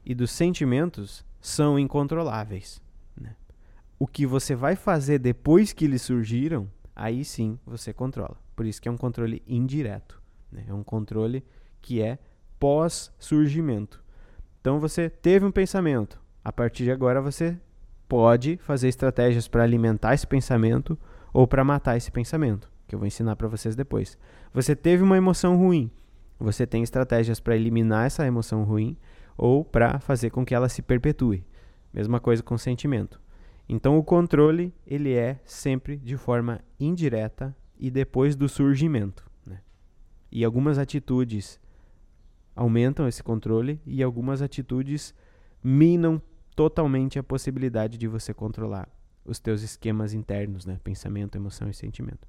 [0.05, 2.81] e dos sentimentos são incontroláveis.
[3.15, 3.35] Né?
[3.97, 8.37] O que você vai fazer depois que eles surgiram, aí sim você controla.
[8.55, 10.21] Por isso que é um controle indireto.
[10.51, 10.65] Né?
[10.67, 11.43] É um controle
[11.81, 12.19] que é
[12.59, 14.03] pós-surgimento.
[14.61, 16.19] Então você teve um pensamento.
[16.43, 17.57] A partir de agora você
[18.07, 20.97] pode fazer estratégias para alimentar esse pensamento
[21.31, 24.17] ou para matar esse pensamento, que eu vou ensinar para vocês depois.
[24.53, 25.91] Você teve uma emoção ruim.
[26.39, 28.97] Você tem estratégias para eliminar essa emoção ruim
[29.37, 31.45] ou para fazer com que ela se perpetue.
[31.93, 33.21] Mesma coisa com o sentimento.
[33.67, 39.29] Então o controle ele é sempre de forma indireta e depois do surgimento.
[39.45, 39.59] Né?
[40.31, 41.59] E algumas atitudes
[42.59, 45.15] aumentam esse controle e algumas atitudes
[45.63, 46.21] minam
[46.53, 48.89] totalmente a possibilidade de você controlar
[49.23, 50.77] os teus esquemas internos, né?
[50.83, 52.27] Pensamento, emoção e sentimento.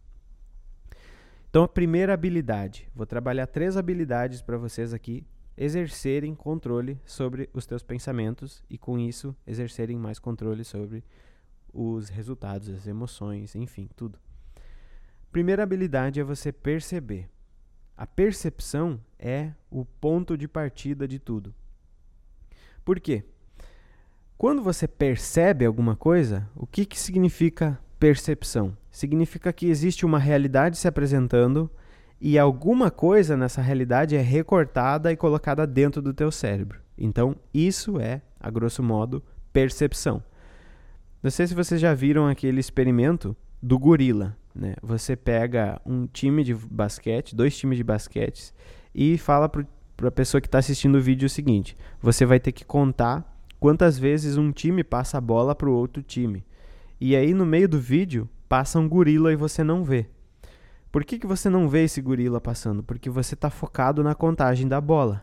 [1.48, 7.66] Então, a primeira habilidade, vou trabalhar três habilidades para vocês aqui exercerem controle sobre os
[7.66, 11.02] teus pensamentos e com isso exercerem mais controle sobre
[11.74, 14.16] os resultados, as emoções, enfim, tudo.
[15.32, 17.28] Primeira habilidade é você perceber.
[18.00, 21.54] A percepção é o ponto de partida de tudo.
[22.82, 23.22] Por quê?
[24.38, 28.74] Quando você percebe alguma coisa, o que, que significa percepção?
[28.90, 31.70] Significa que existe uma realidade se apresentando
[32.18, 36.80] e alguma coisa nessa realidade é recortada e colocada dentro do teu cérebro.
[36.96, 40.24] Então, isso é, a grosso modo, percepção.
[41.22, 44.38] Não sei se vocês já viram aquele experimento do gorila.
[44.54, 44.74] Né?
[44.82, 48.52] Você pega um time de basquete, dois times de basquete,
[48.94, 49.64] e fala para
[50.08, 53.24] a pessoa que está assistindo o vídeo o seguinte: você vai ter que contar
[53.58, 56.44] quantas vezes um time passa a bola para o outro time.
[57.00, 60.06] E aí no meio do vídeo passa um gorila e você não vê.
[60.90, 62.82] Por que, que você não vê esse gorila passando?
[62.82, 65.22] Porque você está focado na contagem da bola.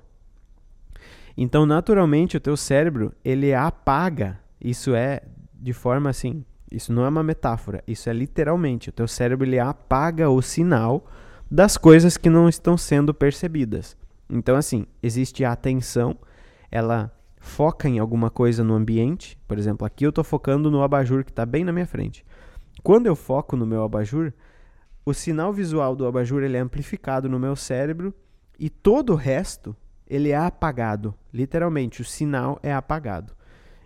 [1.36, 4.40] Então, naturalmente, o teu cérebro ele apaga.
[4.62, 5.22] Isso é
[5.54, 8.90] de forma assim isso não é uma metáfora, isso é literalmente.
[8.90, 11.06] O teu cérebro ele apaga o sinal
[11.50, 13.96] das coisas que não estão sendo percebidas.
[14.30, 16.18] Então, assim, existe a atenção,
[16.70, 19.38] ela foca em alguma coisa no ambiente.
[19.48, 22.26] Por exemplo, aqui eu estou focando no abajur que está bem na minha frente.
[22.84, 24.34] Quando eu foco no meu abajur,
[25.06, 28.14] o sinal visual do abajur ele é amplificado no meu cérebro
[28.60, 29.76] e todo o resto
[30.06, 31.16] ele é apagado.
[31.34, 33.34] Literalmente, o sinal é apagado.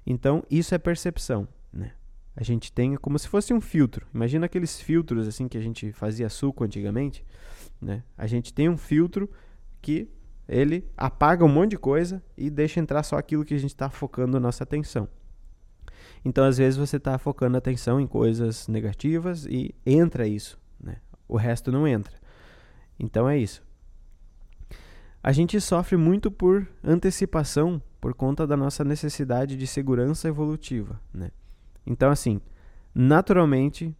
[0.05, 1.47] Então, isso é percepção.
[1.71, 1.91] Né?
[2.35, 4.07] A gente tem como se fosse um filtro.
[4.13, 7.25] Imagina aqueles filtros assim que a gente fazia suco antigamente,
[7.81, 8.03] né?
[8.17, 9.29] A gente tem um filtro
[9.81, 10.09] que
[10.47, 13.89] ele apaga um monte de coisa e deixa entrar só aquilo que a gente está
[13.89, 15.07] focando a nossa atenção.
[16.23, 20.59] Então, às vezes, você está focando a atenção em coisas negativas e entra isso.
[20.79, 20.97] Né?
[21.27, 22.13] O resto não entra.
[22.99, 23.63] Então, é isso.
[25.23, 30.99] A gente sofre muito por antecipação por conta da nossa necessidade de segurança evolutiva.
[31.13, 31.31] Né?
[31.85, 32.39] Então, assim,
[32.93, 33.95] naturalmente,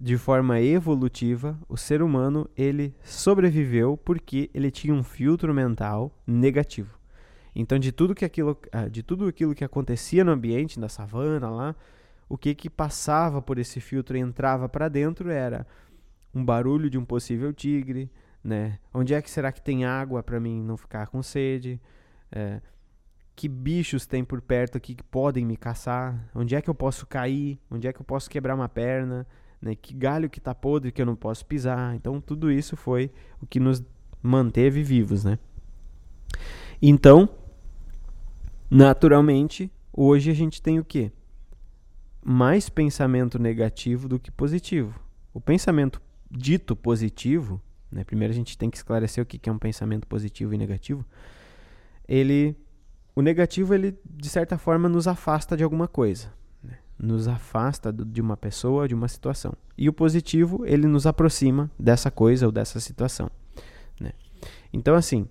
[0.00, 6.98] de forma evolutiva, o ser humano ele sobreviveu porque ele tinha um filtro mental negativo.
[7.54, 11.48] Então, de tudo que aquilo, ah, de tudo aquilo que acontecia no ambiente, na savana
[11.48, 11.74] lá,
[12.28, 15.66] o que que passava por esse filtro e entrava para dentro era
[16.34, 18.10] um barulho de um possível tigre,
[18.44, 18.78] né?
[18.92, 21.80] Onde é que será que tem água para mim não ficar com sede?
[22.30, 22.60] É,
[23.36, 27.06] que bichos tem por perto aqui que podem me caçar, onde é que eu posso
[27.06, 29.26] cair, onde é que eu posso quebrar uma perna,
[29.60, 29.74] né?
[29.74, 31.94] que galho que está podre que eu não posso pisar.
[31.94, 33.84] Então tudo isso foi o que nos
[34.22, 35.38] manteve vivos, né?
[36.80, 37.28] Então,
[38.70, 41.12] naturalmente, hoje a gente tem o quê?
[42.24, 44.98] Mais pensamento negativo do que positivo.
[45.32, 47.60] O pensamento dito positivo,
[47.92, 48.02] né?
[48.02, 51.04] Primeiro a gente tem que esclarecer o que é um pensamento positivo e negativo.
[52.08, 52.56] Ele,
[53.16, 56.30] o negativo ele de certa forma nos afasta de alguma coisa,
[56.62, 56.78] né?
[56.98, 59.54] nos afasta de uma pessoa, de uma situação.
[59.76, 63.30] E o positivo ele nos aproxima dessa coisa ou dessa situação.
[63.98, 64.12] Né?
[64.70, 65.26] Então assim,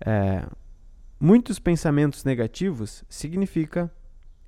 [0.00, 0.46] é,
[1.20, 3.92] muitos pensamentos negativos significa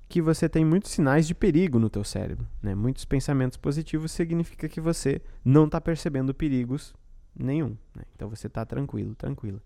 [0.09, 2.47] que você tem muitos sinais de perigo no teu cérebro.
[2.61, 2.73] Né?
[2.73, 6.95] Muitos pensamentos positivos significa que você não está percebendo perigos
[7.35, 7.77] nenhum.
[7.95, 8.03] Né?
[8.15, 9.61] Então você está tranquilo, tranquilo.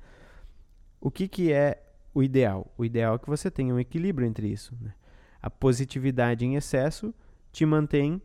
[1.00, 1.87] O que, que é
[2.18, 2.74] o ideal?
[2.76, 4.76] O ideal é que você tenha um equilíbrio entre isso.
[4.82, 4.92] Né?
[5.40, 7.14] A positividade em excesso
[7.52, 8.20] te mantém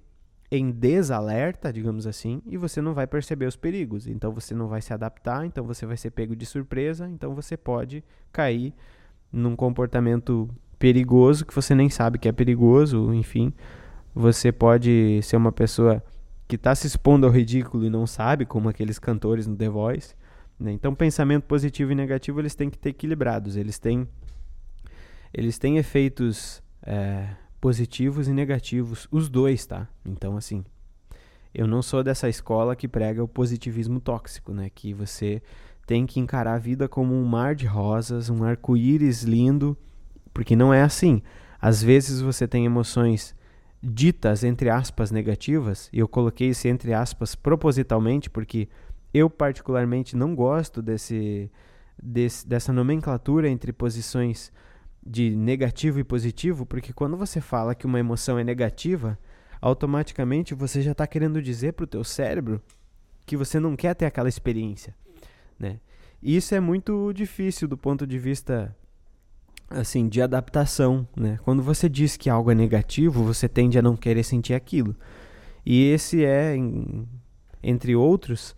[0.51, 4.07] em desalerta, digamos assim, e você não vai perceber os perigos.
[4.07, 7.55] Então você não vai se adaptar, então você vai ser pego de surpresa, então você
[7.55, 8.03] pode
[8.33, 8.73] cair
[9.31, 13.53] num comportamento perigoso que você nem sabe que é perigoso, enfim.
[14.15, 16.03] Você pode ser uma pessoa
[16.49, 20.15] que está se expondo ao ridículo e não sabe, como aqueles cantores no The Voice.
[20.63, 20.71] Né?
[20.71, 23.57] Então, pensamento positivo e negativo eles têm que ter equilibrados.
[23.57, 24.07] Eles têm,
[25.35, 29.89] eles têm efeitos é, positivos e negativos, os dois, tá?
[30.07, 30.65] Então, assim,
[31.53, 34.71] eu não sou dessa escola que prega o positivismo tóxico, né?
[34.73, 35.43] Que você
[35.85, 39.77] tem que encarar a vida como um mar de rosas, um arco-íris lindo,
[40.33, 41.21] porque não é assim.
[41.61, 43.35] Às vezes você tem emoções
[43.83, 48.69] ditas, entre aspas, negativas, e eu coloquei esse entre aspas propositalmente, porque
[49.13, 51.51] eu particularmente não gosto desse,
[52.03, 54.53] desse dessa nomenclatura entre posições
[55.05, 59.19] de negativo e positivo, porque quando você fala que uma emoção é negativa,
[59.61, 62.63] automaticamente você já está querendo dizer para o teu cérebro
[63.27, 64.95] que você não quer ter aquela experiência,
[65.59, 65.81] né?
[66.23, 68.75] E isso é muito difícil do ponto de vista
[69.69, 71.39] assim de adaptação, né?
[71.43, 74.95] Quando você diz que algo é negativo, você tende a não querer sentir aquilo.
[75.65, 77.09] E esse é, em,
[77.63, 78.55] entre outros,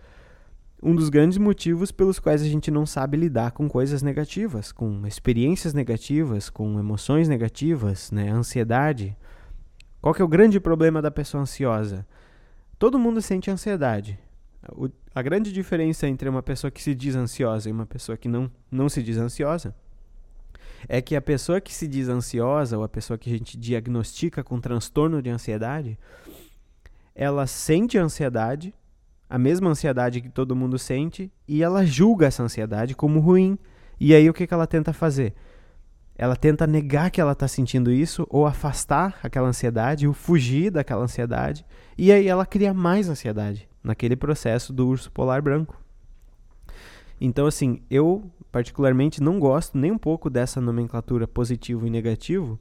[0.85, 5.07] um dos grandes motivos pelos quais a gente não sabe lidar com coisas negativas, com
[5.07, 8.31] experiências negativas, com emoções negativas, né?
[8.31, 9.17] Ansiedade.
[10.03, 12.07] Qual que é o grande problema da pessoa ansiosa?
[12.79, 14.19] Todo mundo sente ansiedade.
[14.73, 18.29] O, a grande diferença entre uma pessoa que se diz ansiosa e uma pessoa que
[18.29, 19.75] não, não se diz ansiosa
[20.87, 24.45] é que a pessoa que se diz ansiosa ou a pessoa que a gente diagnostica
[24.45, 25.99] com transtorno de ansiedade,
[27.15, 28.75] ela sente ansiedade,
[29.29, 33.59] a mesma ansiedade que todo mundo sente e ela julga essa ansiedade como ruim.
[33.99, 35.35] E aí o que, que ela tenta fazer?
[36.17, 41.03] Ela tenta negar que ela está sentindo isso ou afastar aquela ansiedade, ou fugir daquela
[41.03, 41.67] ansiedade.
[41.99, 45.81] E aí ela cria mais ansiedade naquele processo do urso polar branco.
[47.21, 52.59] Então, assim, eu particularmente não gosto nem um pouco dessa nomenclatura positivo e negativo,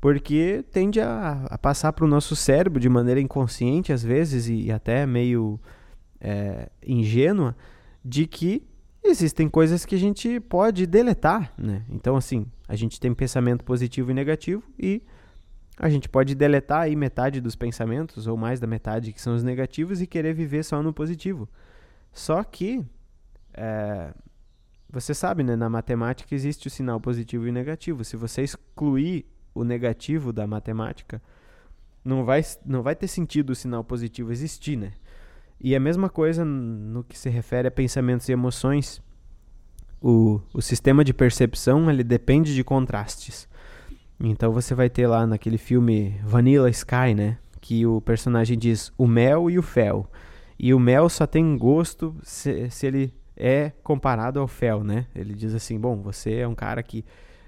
[0.00, 4.66] porque tende a, a passar para o nosso cérebro de maneira inconsciente, às vezes, e,
[4.66, 5.58] e até meio
[6.20, 7.56] é, ingênua
[8.04, 8.62] de que
[9.02, 11.84] existem coisas que a gente pode deletar, né?
[11.88, 15.02] Então, assim, a gente tem pensamento positivo e negativo e
[15.78, 19.44] a gente pode deletar aí metade dos pensamentos ou mais da metade que são os
[19.44, 21.48] negativos e querer viver só no positivo.
[22.12, 22.84] Só que
[23.54, 24.12] é,
[24.90, 25.54] você sabe, né?
[25.54, 28.04] Na matemática existe o sinal positivo e negativo.
[28.04, 31.22] Se você excluir o negativo da matemática,
[32.04, 34.92] não vai, não vai ter sentido o sinal positivo existir, né?
[35.60, 39.02] E a mesma coisa no que se refere a pensamentos e emoções.
[40.00, 43.48] O, o sistema de percepção ele depende de contrastes.
[44.20, 47.38] Então você vai ter lá naquele filme Vanilla Sky, né?
[47.60, 50.08] Que o personagem diz o mel e o fel.
[50.58, 55.06] E o mel só tem gosto se, se ele é comparado ao fel, né?
[55.14, 57.04] Ele diz assim: bom, você é um cara que.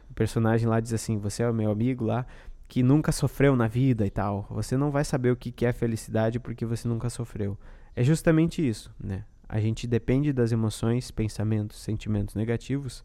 [0.09, 2.27] O personagem lá diz assim: você é o meu amigo lá
[2.69, 4.47] que nunca sofreu na vida e tal.
[4.49, 7.59] Você não vai saber o que é felicidade porque você nunca sofreu.
[7.95, 9.25] É justamente isso, né?
[9.49, 13.05] A gente depende das emoções, pensamentos, sentimentos negativos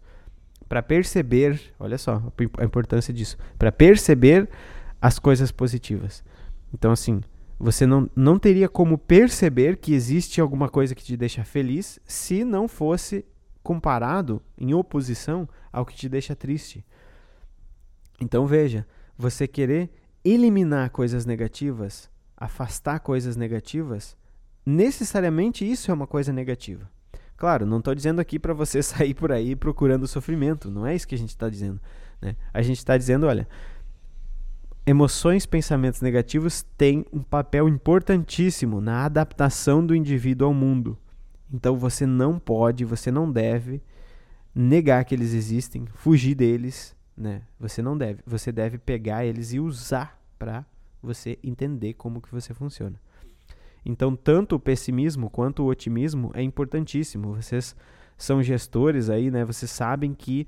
[0.70, 2.22] para perceber, olha só
[2.58, 4.50] a importância disso, para perceber
[5.02, 6.24] as coisas positivas.
[6.74, 7.22] Então assim,
[7.58, 12.44] você não, não teria como perceber que existe alguma coisa que te deixa feliz se
[12.44, 13.26] não fosse
[13.64, 16.86] comparado em oposição ao que te deixa triste.
[18.20, 18.86] Então veja,
[19.18, 19.90] você querer
[20.24, 24.18] eliminar coisas negativas, afastar coisas negativas,
[24.66, 26.90] necessariamente isso é uma coisa negativa.
[27.38, 31.08] Claro, não estou dizendo aqui para você sair por aí procurando sofrimento, não é isso
[31.08, 31.80] que a gente está dizendo.
[32.22, 32.36] Né?
[32.54, 33.48] A gente está dizendo, olha,
[34.86, 40.98] emoções, pensamentos negativos têm um papel importantíssimo na adaptação do indivíduo ao mundo.
[41.52, 43.82] Então você não pode, você não deve
[44.54, 47.42] negar que eles existem, fugir deles, né?
[47.60, 48.22] Você não deve.
[48.26, 50.66] Você deve pegar eles e usar para
[51.02, 53.00] você entender como que você funciona.
[53.86, 57.36] Então, tanto o pessimismo quanto o otimismo é importantíssimo.
[57.36, 57.76] Vocês
[58.18, 59.46] são gestores aí, né?
[59.46, 60.48] Vocês sabem que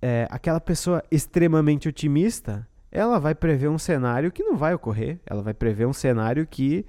[0.00, 5.20] é, aquela pessoa extremamente otimista, ela vai prever um cenário que não vai ocorrer.
[5.26, 6.86] Ela vai prever um cenário que,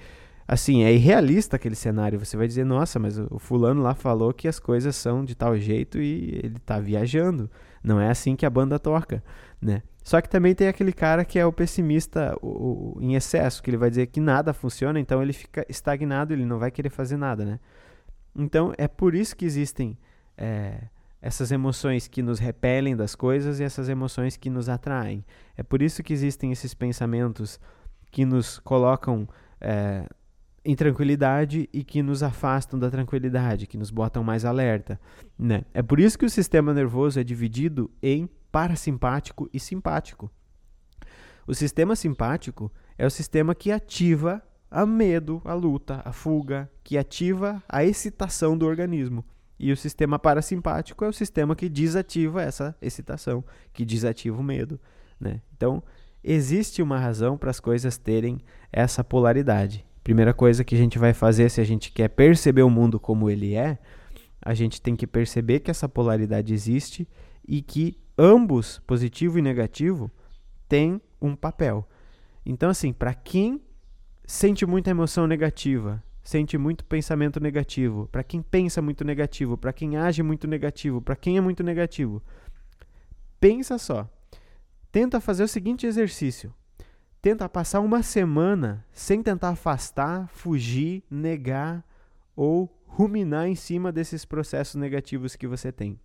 [0.47, 2.17] assim, é irrealista aquele cenário.
[2.17, 5.57] Você vai dizer, nossa, mas o fulano lá falou que as coisas são de tal
[5.57, 7.51] jeito e ele está viajando.
[7.83, 9.21] Não é assim que a banda toca,
[9.61, 9.83] né?
[10.03, 13.69] Só que também tem aquele cara que é o pessimista o, o, em excesso, que
[13.69, 17.15] ele vai dizer que nada funciona, então ele fica estagnado, ele não vai querer fazer
[17.15, 17.59] nada, né?
[18.35, 19.97] Então é por isso que existem
[20.37, 20.81] é,
[21.21, 25.23] essas emoções que nos repelem das coisas e essas emoções que nos atraem.
[25.55, 27.57] É por isso que existem esses pensamentos
[28.11, 29.27] que nos colocam
[29.61, 30.05] é,
[30.65, 34.99] em tranquilidade e que nos afastam da tranquilidade, que nos botam mais alerta.
[35.39, 35.63] Né?
[35.73, 40.31] É por isso que o sistema nervoso é dividido em parasimpático e simpático.
[41.47, 46.95] O sistema simpático é o sistema que ativa a medo, a luta, a fuga, que
[46.95, 49.25] ativa a excitação do organismo.
[49.59, 54.79] E o sistema parasimpático é o sistema que desativa essa excitação, que desativa o medo.
[55.19, 55.41] Né?
[55.57, 55.81] Então,
[56.23, 58.39] existe uma razão para as coisas terem
[58.71, 59.83] essa polaridade.
[60.03, 63.31] Primeira coisa que a gente vai fazer se a gente quer perceber o mundo como
[63.31, 63.79] ele é,
[64.39, 67.07] a gente tem que perceber que essa polaridade existe
[67.47, 70.11] e que ambos, positivo e negativo,
[70.67, 71.87] têm um papel.
[72.45, 73.61] Então, assim, para quem
[74.25, 79.97] sente muita emoção negativa, sente muito pensamento negativo, para quem pensa muito negativo, para quem
[79.97, 82.21] age muito negativo, para quem é muito negativo,
[83.39, 84.09] pensa só.
[84.91, 86.53] Tenta fazer o seguinte exercício
[87.23, 91.81] tenta passar uma semana sem tentar afastar, fugir, negar
[92.35, 95.97] ou ruminar em cima desses processos negativos que você tem.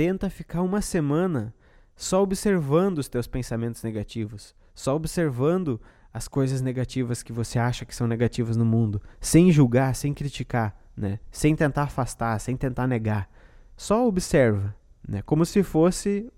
[0.00, 1.52] Tenta ficar uma semana
[1.94, 5.78] só observando os teus pensamentos negativos, só observando
[6.10, 10.74] as coisas negativas que você acha que são negativas no mundo, sem julgar, sem criticar,
[10.96, 11.20] né?
[11.30, 13.28] Sem tentar afastar, sem tentar negar.
[13.76, 14.74] Só observa,
[15.06, 15.20] né?
[15.20, 16.32] Como se fosse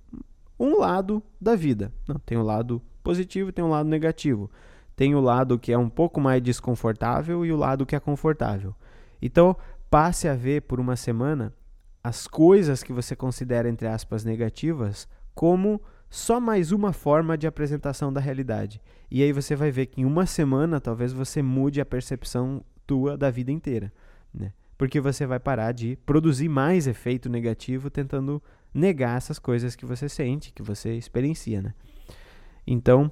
[0.58, 1.92] um lado da vida.
[2.08, 4.50] Não, tem o lado positivo tem um lado negativo.
[4.96, 8.74] Tem o lado que é um pouco mais desconfortável e o lado que é confortável.
[9.22, 9.56] Então,
[9.88, 11.54] passe a ver por uma semana
[12.02, 18.12] as coisas que você considera, entre aspas, negativas como só mais uma forma de apresentação
[18.12, 18.82] da realidade.
[19.10, 23.16] E aí você vai ver que em uma semana talvez você mude a percepção tua
[23.16, 23.92] da vida inteira.
[24.32, 24.52] Né?
[24.76, 28.42] Porque você vai parar de produzir mais efeito negativo tentando
[28.74, 31.62] negar essas coisas que você sente, que você experiencia.
[31.62, 31.72] Né?
[32.66, 33.10] Então,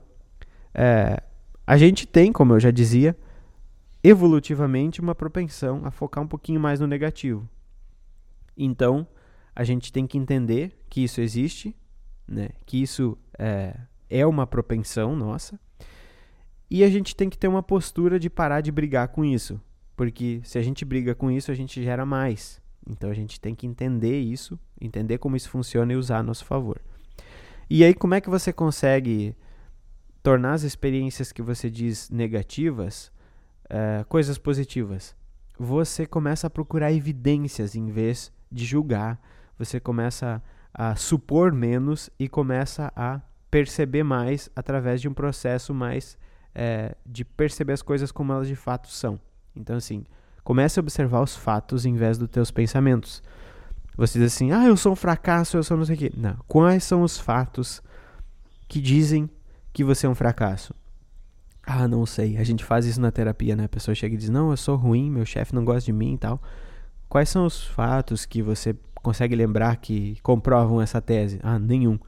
[0.74, 1.22] é,
[1.66, 3.16] a gente tem, como eu já dizia,
[4.03, 7.48] evolutivamente uma propensão a focar um pouquinho mais no negativo.
[8.57, 9.07] Então,
[9.55, 11.77] a gente tem que entender que isso existe,
[12.27, 12.51] né?
[12.67, 13.77] que isso é,
[14.09, 15.59] é uma propensão nossa,
[16.71, 19.61] e a gente tem que ter uma postura de parar de brigar com isso,
[19.97, 22.61] porque se a gente briga com isso, a gente gera mais.
[22.89, 26.45] Então a gente tem que entender isso, entender como isso funciona e usar a nosso
[26.45, 26.81] favor.
[27.69, 29.37] E aí, como é que você consegue
[30.23, 33.13] tornar as experiências que você diz negativas
[33.67, 35.15] uh, coisas positivas?
[35.59, 39.21] Você começa a procurar evidências em vez de julgar.
[39.59, 46.17] Você começa a supor menos e começa a perceber mais através de um processo mais
[46.55, 49.21] é, de perceber as coisas como elas de fato são.
[49.55, 50.05] Então, assim,
[50.45, 53.23] comece a observar os fatos em vez dos teus pensamentos.
[53.97, 56.13] Você diz assim, ah, eu sou um fracasso, eu sou não sei o quê.
[56.17, 56.37] Não.
[56.47, 57.83] Quais são os fatos
[58.69, 59.29] que dizem
[59.73, 60.75] que você é um fracasso?
[61.67, 62.39] Ah, não sei.
[62.39, 63.65] A gente faz isso na terapia, né?
[63.65, 66.15] A pessoa chega e diz, não, eu sou ruim, meu chefe não gosta de mim
[66.15, 66.41] e tal.
[67.11, 71.40] Quais são os fatos que você consegue lembrar que comprovam essa tese?
[71.42, 71.99] Ah, nenhum.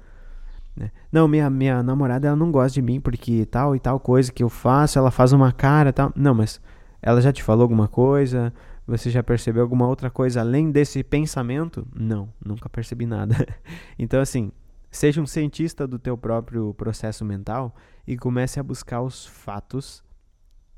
[0.76, 0.92] Né?
[1.10, 4.44] Não, minha, minha namorada ela não gosta de mim porque tal e tal coisa que
[4.44, 6.12] eu faço, ela faz uma cara tal.
[6.14, 6.60] Não, mas
[7.02, 8.54] ela já te falou alguma coisa?
[8.86, 11.84] Você já percebeu alguma outra coisa além desse pensamento?
[11.92, 13.34] Não, nunca percebi nada.
[13.98, 14.52] então, assim,
[14.88, 17.74] seja um cientista do teu próprio processo mental
[18.06, 20.00] e comece a buscar os fatos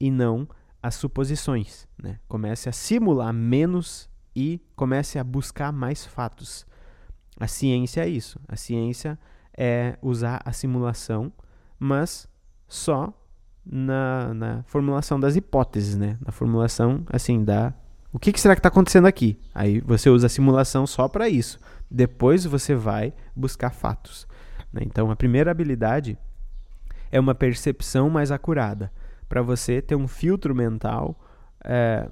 [0.00, 0.48] e não
[0.82, 1.86] as suposições.
[2.02, 2.18] Né?
[2.26, 6.66] Comece a simular menos e comece a buscar mais fatos.
[7.38, 8.40] A ciência é isso.
[8.48, 9.18] A ciência
[9.56, 11.32] é usar a simulação,
[11.78, 12.28] mas
[12.68, 13.12] só
[13.64, 16.18] na, na formulação das hipóteses, né?
[16.24, 17.72] Na formulação, assim, da
[18.14, 19.36] o que, que será que está acontecendo aqui?
[19.52, 21.58] Aí você usa a simulação só para isso.
[21.90, 24.24] Depois você vai buscar fatos.
[24.72, 24.82] Né?
[24.84, 26.16] Então, a primeira habilidade
[27.10, 28.92] é uma percepção mais acurada,
[29.28, 31.18] para você ter um filtro mental
[31.64, 32.08] é,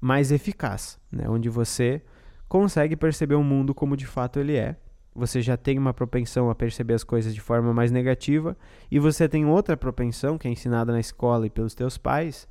[0.00, 1.28] mais eficaz, né?
[1.28, 2.02] onde você
[2.48, 4.76] consegue perceber o mundo como de fato ele é.
[5.14, 8.56] Você já tem uma propensão a perceber as coisas de forma mais negativa,
[8.90, 12.46] e você tem outra propensão, que é ensinada na escola e pelos teus pais,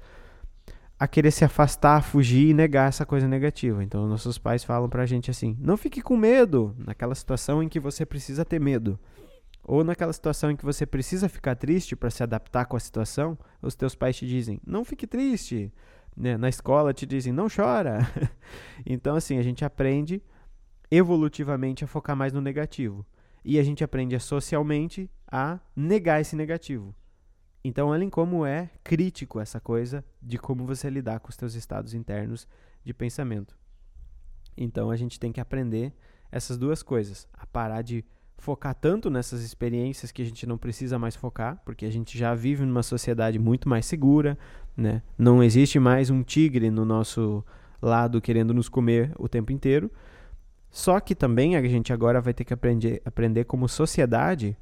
[1.00, 3.84] a querer se afastar, fugir e negar essa coisa negativa.
[3.84, 7.80] Então, nossos pais falam pra gente assim: não fique com medo naquela situação em que
[7.80, 8.98] você precisa ter medo.
[9.64, 13.38] Ou naquela situação em que você precisa ficar triste para se adaptar com a situação,
[13.62, 15.72] os teus pais te dizem: não fique triste.
[16.16, 16.38] Né?
[16.38, 18.00] Na escola te dizem: não chora.
[18.86, 20.22] então, assim, a gente aprende
[20.90, 23.06] evolutivamente a focar mais no negativo.
[23.44, 26.96] E a gente aprende socialmente a negar esse negativo.
[27.64, 31.94] Então, olhem como é crítico essa coisa de como você lidar com os seus estados
[31.94, 32.48] internos
[32.84, 33.58] de pensamento.
[34.56, 35.94] Então, a gente tem que aprender
[36.32, 38.04] essas duas coisas, a parar de
[38.38, 42.36] focar tanto nessas experiências que a gente não precisa mais focar, porque a gente já
[42.36, 44.38] vive numa sociedade muito mais segura,
[44.76, 45.02] né?
[45.18, 47.44] Não existe mais um tigre no nosso
[47.82, 49.92] lado querendo nos comer o tempo inteiro.
[50.70, 54.58] Só que também a gente agora vai ter que aprender, aprender como sociedade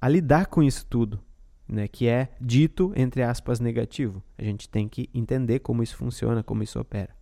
[0.00, 1.20] a lidar com isso tudo,
[1.68, 4.22] né, que é dito, entre aspas, negativo.
[4.38, 7.14] A gente tem que entender como isso funciona, como isso opera.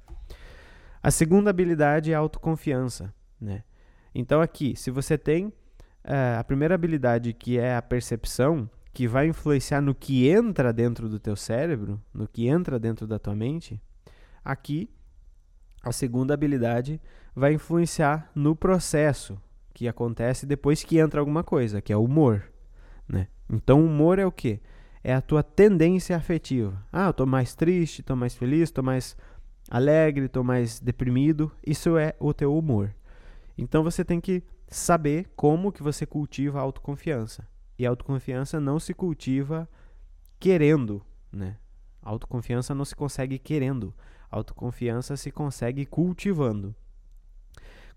[1.02, 3.12] A segunda habilidade é a autoconfiança.
[3.40, 3.62] Né?
[4.14, 5.52] Então, aqui, se você tem
[6.38, 11.18] a primeira habilidade, que é a percepção, que vai influenciar no que entra dentro do
[11.18, 13.80] teu cérebro, no que entra dentro da tua mente,
[14.44, 14.88] aqui,
[15.82, 17.00] a segunda habilidade
[17.34, 19.38] vai influenciar no processo
[19.74, 22.50] que acontece depois que entra alguma coisa, que é o humor.
[23.07, 23.28] Né?
[23.52, 24.61] Então, o humor é o quê?
[25.04, 26.82] É a tua tendência afetiva.
[26.90, 29.14] Ah, eu tô mais triste, tô mais feliz, tô mais
[29.70, 31.52] alegre, tô mais deprimido.
[31.64, 32.94] Isso é o teu humor.
[33.59, 37.46] Então, você tem que saber como que você cultiva a autoconfiança.
[37.78, 39.68] E a autoconfiança não se cultiva
[40.38, 41.58] querendo, né?
[42.02, 43.94] A autoconfiança não se consegue querendo.
[44.30, 46.74] A autoconfiança se consegue cultivando.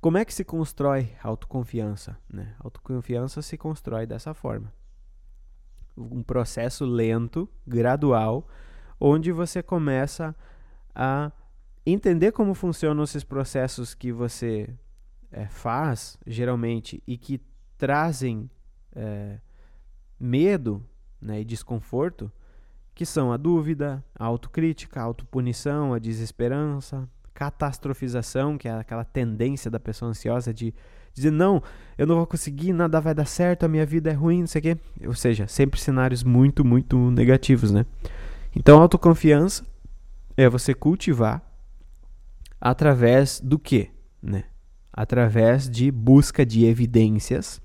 [0.02, 2.18] Como é que se constrói autoconfiança?
[2.30, 2.56] Né?
[2.60, 4.74] Autoconfiança se constrói dessa forma
[6.00, 8.48] um processo lento, gradual,
[9.00, 10.36] onde você começa
[10.96, 11.32] a
[11.86, 14.74] entender como funcionam esses processos que você
[15.32, 17.42] é, faz, geralmente, e que
[17.78, 18.50] trazem
[18.96, 19.40] é,
[20.20, 20.84] medo
[21.22, 22.32] né, e desconforto,
[22.94, 29.72] que são a dúvida, a autocrítica, a autopunição, a desesperança, catastrofização, que é aquela tendência
[29.72, 30.74] da pessoa ansiosa de
[31.14, 31.64] dizer, não,
[31.98, 34.60] eu não vou conseguir, nada vai dar certo, a minha vida é ruim, não sei
[34.60, 34.78] o quê.
[35.08, 37.86] Ou seja, sempre cenários muito, muito negativos, né?
[38.56, 39.66] Então, autoconfiança
[40.36, 41.42] é você cultivar
[42.60, 43.90] através do quê?
[44.22, 44.44] Né?
[44.92, 47.62] Através de busca de evidências.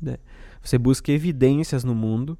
[0.00, 0.16] Né?
[0.62, 2.38] Você busca evidências no mundo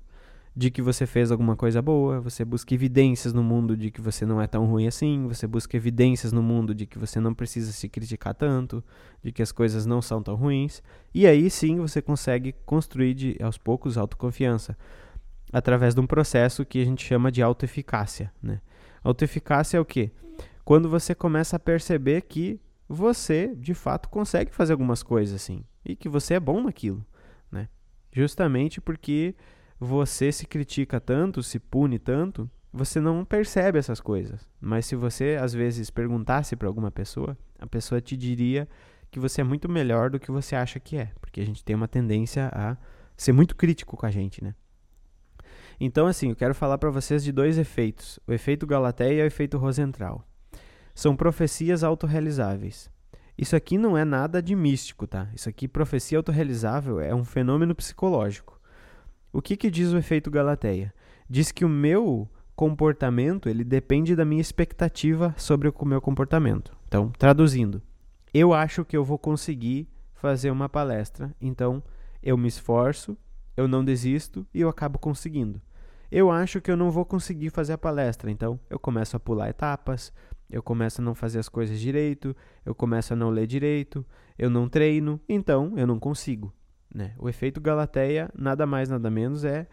[0.55, 4.27] de que você fez alguma coisa boa, você busca evidências no mundo de que você
[4.27, 7.73] não é tão ruim assim, você busca evidências no mundo de que você não precisa
[7.73, 8.85] se criticar tanto,
[9.23, 10.83] de que as coisas não são tão ruins,
[11.15, 14.77] e aí sim você consegue construir de, aos poucos autoconfiança
[15.51, 18.61] através de um processo que a gente chama de autoeficácia, né?
[19.03, 20.11] Autoeficácia é o quê?
[20.65, 25.97] Quando você começa a perceber que você, de fato, consegue fazer algumas coisas assim, e
[25.97, 27.05] que você é bom naquilo,
[27.51, 27.69] né?
[28.13, 29.35] Justamente porque
[29.79, 34.49] você se critica tanto, se pune tanto, você não percebe essas coisas.
[34.61, 38.69] Mas se você às vezes perguntasse para alguma pessoa, a pessoa te diria
[39.11, 41.77] que você é muito melhor do que você acha que é, porque a gente tem
[41.77, 42.77] uma tendência a
[43.17, 44.55] ser muito crítico com a gente, né?
[45.79, 49.27] Então, assim, eu quero falar para vocês de dois efeitos: o efeito Galateia e o
[49.27, 50.27] efeito Rosentral.
[50.95, 52.91] São profecias autorrealizáveis.
[53.37, 55.29] Isso aqui não é nada de místico, tá?
[55.35, 58.61] Isso aqui, profecia autorrealizável, é um fenômeno psicológico.
[59.33, 60.93] O que, que diz o efeito Galateia?
[61.29, 66.77] Diz que o meu comportamento ele depende da minha expectativa sobre o meu comportamento.
[66.87, 67.81] Então, traduzindo,
[68.35, 71.83] eu acho que eu vou conseguir fazer uma palestra, então
[72.23, 73.17] eu me esforço,
[73.57, 75.61] eu não desisto e eu acabo conseguindo.
[76.11, 79.49] Eu acho que eu não vou conseguir fazer a palestra, então eu começo a pular
[79.49, 80.13] etapas,
[80.53, 84.05] eu começo a não fazer as coisas direito, eu começo a não ler direito,
[84.39, 86.53] eu não treino, então eu não consigo.
[86.95, 87.15] Né?
[87.19, 89.67] O efeito Galateia nada mais nada menos é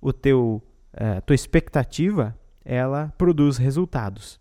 [0.00, 0.62] o teu
[0.92, 4.40] é, tua expectativa ela produz resultados.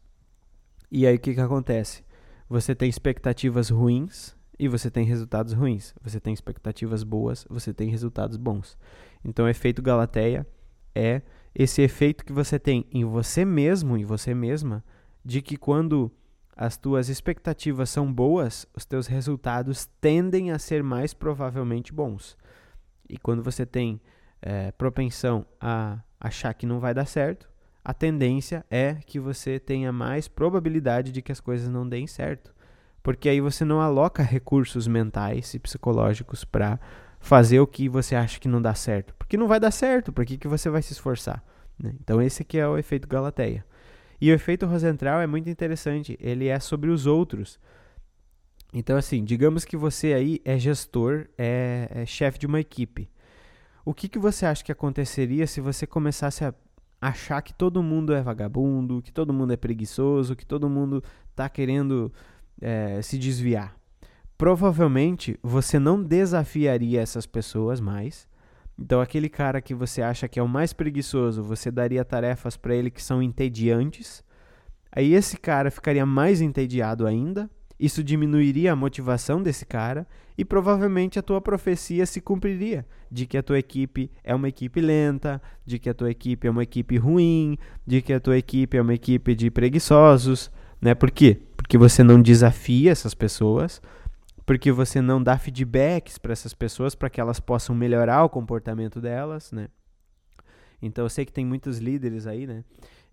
[0.90, 2.04] E aí o que, que acontece?
[2.50, 5.94] Você tem expectativas ruins e você tem resultados ruins.
[6.02, 8.78] Você tem expectativas boas, você tem resultados bons.
[9.26, 10.48] Então o efeito Galateia
[10.94, 11.22] é
[11.54, 14.84] esse efeito que você tem em você mesmo, em você mesma,
[15.24, 16.12] de que quando
[16.56, 22.38] as tuas expectativas são boas, os teus resultados tendem a ser mais provavelmente bons.
[23.10, 24.00] e quando você tem
[24.42, 27.50] é, propensão a achar que não vai dar certo,
[27.84, 32.54] a tendência é que você tenha mais probabilidade de que as coisas não deem certo.
[33.02, 36.80] Porque aí você não aloca recursos mentais e psicológicos para
[37.20, 39.16] fazer o que você acha que não dá certo.
[39.16, 41.44] Porque não vai dar certo, por que, que você vai se esforçar?
[41.78, 41.96] Né?
[42.00, 43.66] Então esse aqui é o efeito Galateia.
[44.22, 47.60] E o efeito Rosentral é muito interessante, ele é sobre os outros.
[48.72, 53.10] Então assim, digamos que você aí é gestor, é, é chefe de uma equipe.
[53.84, 56.54] O que, que você acha que aconteceria se você começasse a
[57.02, 61.50] achar que todo mundo é vagabundo, que todo mundo é preguiçoso, que todo mundo está
[61.50, 62.14] querendo
[62.62, 63.76] é, se desviar?
[64.38, 68.28] Provavelmente você não desafiaria essas pessoas mais.
[68.82, 72.76] Então, aquele cara que você acha que é o mais preguiçoso, você daria tarefas para
[72.76, 74.24] ele que são entediantes.
[74.92, 77.48] Aí, esse cara ficaria mais entediado ainda,
[77.80, 83.38] isso diminuiria a motivação desse cara e provavelmente a tua profecia se cumpriria de que
[83.38, 86.98] a tua equipe é uma equipe lenta, de que a tua equipe é uma equipe
[86.98, 90.52] ruim, de que a tua equipe é uma equipe de preguiçosos,
[90.82, 90.96] né?
[90.96, 91.40] Por quê?
[91.56, 93.80] Porque você não desafia essas pessoas,
[94.52, 99.00] porque você não dá feedbacks para essas pessoas para que elas possam melhorar o comportamento
[99.00, 99.70] delas, né?
[100.82, 102.66] Então eu sei que tem muitos líderes aí, né?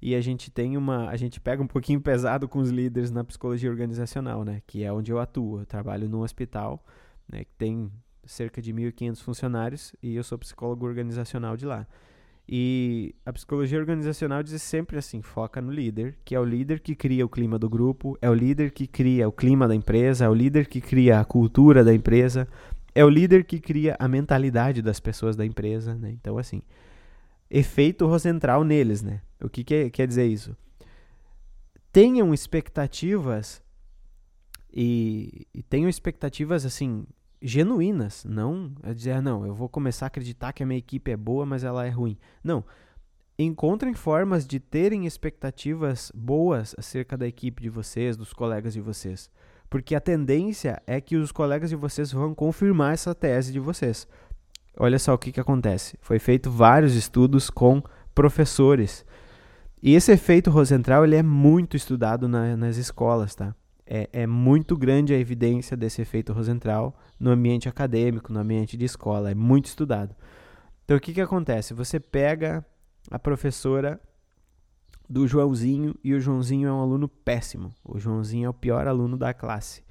[0.03, 3.23] E a gente tem uma, a gente pega um pouquinho pesado com os líderes na
[3.23, 4.63] psicologia organizacional, né?
[4.67, 5.61] Que é onde eu atuo.
[5.61, 6.85] Eu trabalho num hospital,
[7.29, 7.45] né?
[7.45, 7.89] Que tem
[8.25, 11.87] cerca de 1.500 funcionários e eu sou psicólogo organizacional de lá.
[12.51, 16.95] E a psicologia organizacional diz sempre assim: foca no líder, que é o líder que
[16.95, 20.29] cria o clima do grupo, é o líder que cria o clima da empresa, é
[20.29, 22.49] o líder que cria a cultura da empresa,
[22.95, 26.11] é o líder que cria a mentalidade das pessoas da empresa, né?
[26.11, 26.63] Então, assim,
[27.51, 29.21] efeito rocentral neles, né?
[29.43, 30.57] O que quer, quer dizer isso?
[31.93, 33.63] Tenham expectativas
[34.73, 37.05] e, e tenham expectativas assim
[37.41, 41.11] genuínas, não é dizer ah, não, eu vou começar a acreditar que a minha equipe
[41.11, 42.19] é boa, mas ela é ruim.
[42.43, 42.65] Não.
[43.39, 49.31] Encontrem formas de terem expectativas boas acerca da equipe de vocês, dos colegas de vocês.
[49.71, 54.09] Porque a tendência é que os colegas de vocês vão confirmar essa tese de vocês.
[54.77, 55.97] Olha só o que, que acontece.
[56.01, 57.83] Foi feito vários estudos com
[58.15, 59.05] professores
[59.83, 63.55] e esse efeito Rosentral ele é muito estudado na, nas escolas, tá?
[63.91, 68.85] É, é, muito grande a evidência desse efeito Rosentral no ambiente acadêmico, no ambiente de
[68.85, 70.15] escola, é muito estudado.
[70.85, 71.73] Então o que, que acontece?
[71.73, 72.63] Você pega
[73.11, 73.99] a professora
[75.09, 77.75] do Joãozinho e o Joãozinho é um aluno péssimo.
[77.83, 79.83] O Joãozinho é o pior aluno da classe.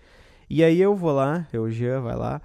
[0.47, 2.41] E aí eu vou lá, eu, Jean vai lá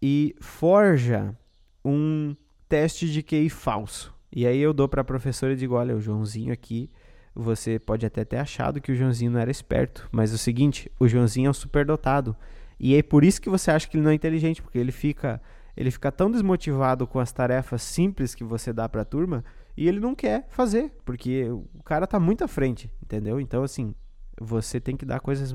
[0.00, 1.36] e forja
[1.84, 2.34] um
[2.68, 4.12] teste de QI falso.
[4.34, 6.90] E aí eu dou para a professora e digo: olha, o Joãozinho aqui,
[7.34, 10.90] você pode até ter achado que o Joãozinho não era esperto, mas é o seguinte:
[10.98, 12.36] o Joãozinho é um superdotado.
[12.78, 15.40] E é por isso que você acha que ele não é inteligente, porque ele fica,
[15.76, 19.44] ele fica tão desmotivado com as tarefas simples que você dá para a turma
[19.76, 23.40] e ele não quer fazer, porque o cara tá muito à frente, entendeu?
[23.40, 23.94] Então, assim,
[24.38, 25.54] você tem que dar coisas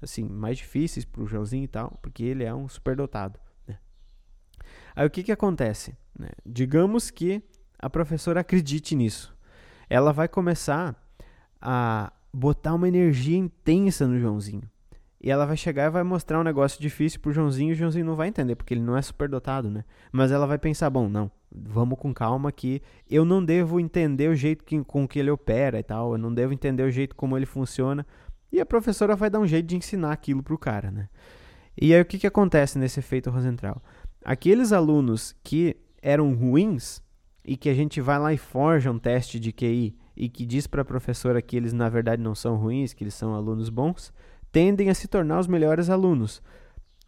[0.00, 3.38] assim mais difíceis pro Joãozinho e tal, porque ele é um superdotado.
[3.66, 3.78] Né?
[4.94, 5.96] Aí o que que acontece?
[6.18, 6.28] Né?
[6.46, 7.42] Digamos que
[7.78, 9.36] a professora acredite nisso.
[9.90, 10.96] Ela vai começar
[11.62, 14.68] a botar uma energia intensa no Joãozinho.
[15.22, 18.04] E ela vai chegar e vai mostrar um negócio difícil pro Joãozinho e o Joãozinho
[18.04, 19.84] não vai entender, porque ele não é superdotado, né?
[20.10, 24.34] Mas ela vai pensar, bom, não, vamos com calma que eu não devo entender o
[24.34, 27.36] jeito que, com que ele opera e tal, eu não devo entender o jeito como
[27.36, 28.04] ele funciona.
[28.50, 31.08] E a professora vai dar um jeito de ensinar aquilo pro cara, né?
[31.80, 33.80] E aí o que, que acontece nesse efeito Rosentral?
[34.24, 37.00] Aqueles alunos que eram ruins,
[37.44, 40.66] e que a gente vai lá e forja um teste de QI e que diz
[40.66, 44.12] para a professora que eles na verdade não são ruins, que eles são alunos bons,
[44.50, 46.42] tendem a se tornar os melhores alunos.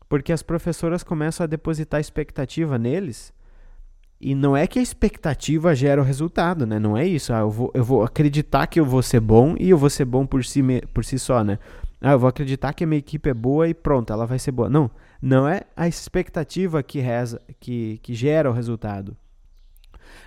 [0.08, 3.32] Porque as professoras começam a depositar expectativa neles.
[4.20, 6.78] E não é que a expectativa gera o resultado, né?
[6.78, 7.32] Não é isso.
[7.32, 10.04] Ah, eu vou, eu vou acreditar que eu vou ser bom e eu vou ser
[10.04, 11.58] bom por si, por si só, né?
[12.00, 14.52] Ah, eu vou acreditar que a minha equipe é boa e pronto, ela vai ser
[14.52, 14.68] boa.
[14.68, 14.90] Não,
[15.20, 19.16] não é a expectativa que, reza, que, que gera o resultado.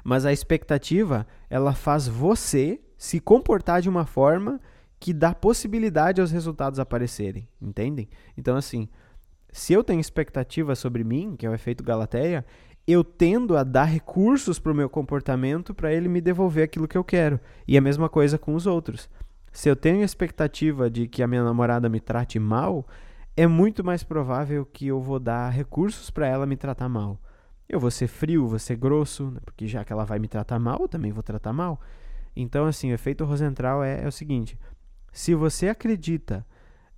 [0.08, 4.58] Mas a expectativa, ela faz você se comportar de uma forma
[4.98, 8.08] que dá possibilidade aos resultados aparecerem, entendem?
[8.38, 8.88] Então assim,
[9.52, 12.46] se eu tenho expectativa sobre mim, que é o efeito Galateia,
[12.88, 16.98] eu tendo a dar recursos para o meu comportamento para ele me devolver aquilo que
[16.98, 17.38] eu quero.
[17.68, 19.10] E a mesma coisa com os outros.
[19.52, 22.88] Se eu tenho expectativa de que a minha namorada me trate mal,
[23.36, 27.20] é muito mais provável que eu vou dar recursos para ela me tratar mal.
[27.70, 29.40] Eu vou ser frio, vou ser grosso, né?
[29.44, 31.82] porque já que ela vai me tratar mal, eu também vou tratar mal.
[32.36, 34.58] Então, assim, o efeito Rosentral é, é o seguinte:
[35.12, 36.46] se você acredita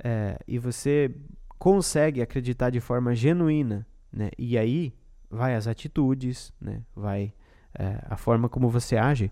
[0.03, 1.15] é, e você
[1.57, 4.29] consegue acreditar de forma genuína, né?
[4.37, 4.93] E aí
[5.29, 6.81] vai as atitudes, né?
[6.95, 7.33] vai
[7.77, 9.31] é, a forma como você age.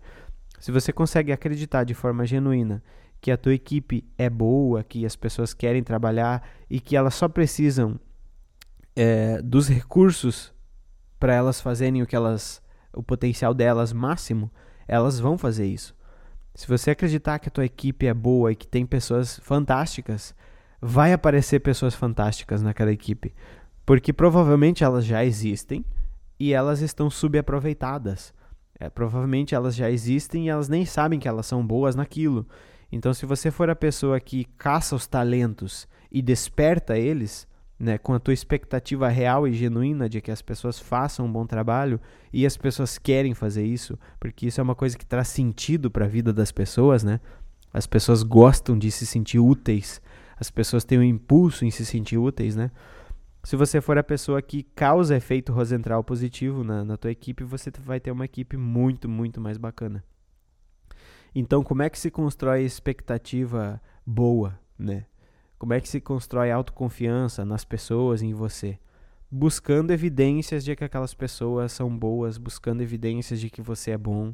[0.59, 2.83] Se você consegue acreditar de forma genuína
[3.19, 7.27] que a tua equipe é boa, que as pessoas querem trabalhar e que elas só
[7.27, 7.99] precisam
[8.95, 10.53] é, dos recursos
[11.19, 12.61] para elas fazerem o que elas,
[12.93, 14.51] o potencial delas máximo,
[14.87, 15.95] elas vão fazer isso.
[16.53, 20.33] Se você acreditar que a tua equipe é boa e que tem pessoas fantásticas,
[20.81, 23.33] vai aparecer pessoas fantásticas naquela equipe,
[23.85, 25.85] porque provavelmente elas já existem
[26.39, 28.33] e elas estão subaproveitadas.
[28.79, 32.47] É, provavelmente elas já existem e elas nem sabem que elas são boas naquilo.
[32.91, 37.47] Então, se você for a pessoa que caça os talentos e desperta eles,
[37.79, 41.45] né, com a tua expectativa real e genuína de que as pessoas façam um bom
[41.45, 41.99] trabalho
[42.33, 46.05] e as pessoas querem fazer isso, porque isso é uma coisa que traz sentido para
[46.05, 47.19] a vida das pessoas, né?
[47.71, 50.01] As pessoas gostam de se sentir úteis,
[50.39, 52.71] as pessoas têm um impulso em se sentir úteis, né?
[53.43, 57.71] Se você for a pessoa que causa efeito rosentral positivo na, na tua equipe, você
[57.79, 60.03] vai ter uma equipe muito, muito mais bacana.
[61.33, 65.05] Então, como é que se constrói expectativa boa, né?
[65.57, 68.77] Como é que se constrói autoconfiança nas pessoas, em você?
[69.29, 74.33] Buscando evidências de que aquelas pessoas são boas, buscando evidências de que você é bom,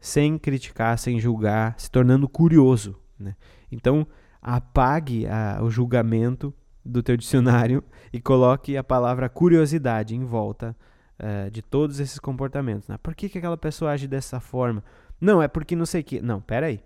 [0.00, 2.98] sem criticar, sem julgar, se tornando curioso.
[3.18, 3.36] Né?
[3.70, 4.06] Então,
[4.40, 6.54] apague a, o julgamento
[6.84, 10.76] do teu dicionário e coloque a palavra curiosidade em volta
[11.20, 12.88] uh, de todos esses comportamentos.
[12.88, 12.96] Né?
[13.02, 14.82] Por que, que aquela pessoa age dessa forma?
[15.20, 16.20] Não, é porque não sei o que.
[16.20, 16.80] Não, peraí.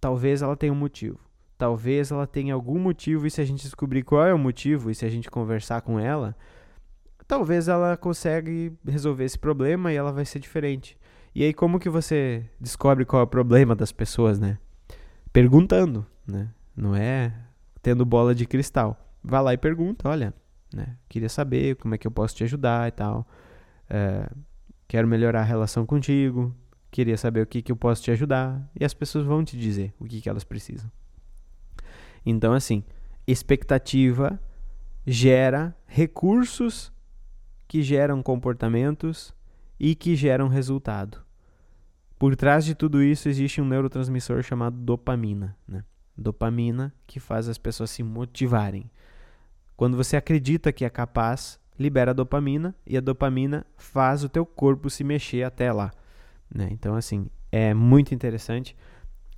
[0.00, 1.25] Talvez ela tenha um motivo.
[1.58, 4.94] Talvez ela tenha algum motivo e se a gente descobrir qual é o motivo e
[4.94, 6.36] se a gente conversar com ela,
[7.26, 10.98] talvez ela consegue resolver esse problema e ela vai ser diferente.
[11.34, 14.58] E aí como que você descobre qual é o problema das pessoas, né?
[15.32, 16.50] Perguntando, né?
[16.76, 17.32] Não é
[17.82, 18.98] tendo bola de cristal.
[19.22, 20.34] Vá lá e pergunta, olha,
[20.72, 20.96] né?
[21.08, 23.26] Queria saber como é que eu posso te ajudar e tal.
[23.88, 24.28] É,
[24.86, 26.54] quero melhorar a relação contigo.
[26.90, 28.70] Queria saber o que, que eu posso te ajudar.
[28.78, 30.90] E as pessoas vão te dizer o que, que elas precisam.
[32.26, 32.82] Então, assim,
[33.24, 34.40] expectativa
[35.06, 36.92] gera recursos
[37.68, 39.32] que geram comportamentos
[39.78, 41.24] e que geram resultado.
[42.18, 45.84] Por trás de tudo isso existe um neurotransmissor chamado dopamina, né?
[46.16, 48.90] Dopamina que faz as pessoas se motivarem.
[49.76, 54.88] Quando você acredita que é capaz, libera dopamina e a dopamina faz o teu corpo
[54.88, 55.92] se mexer até lá,
[56.52, 56.68] né?
[56.72, 58.74] Então assim, é muito interessante.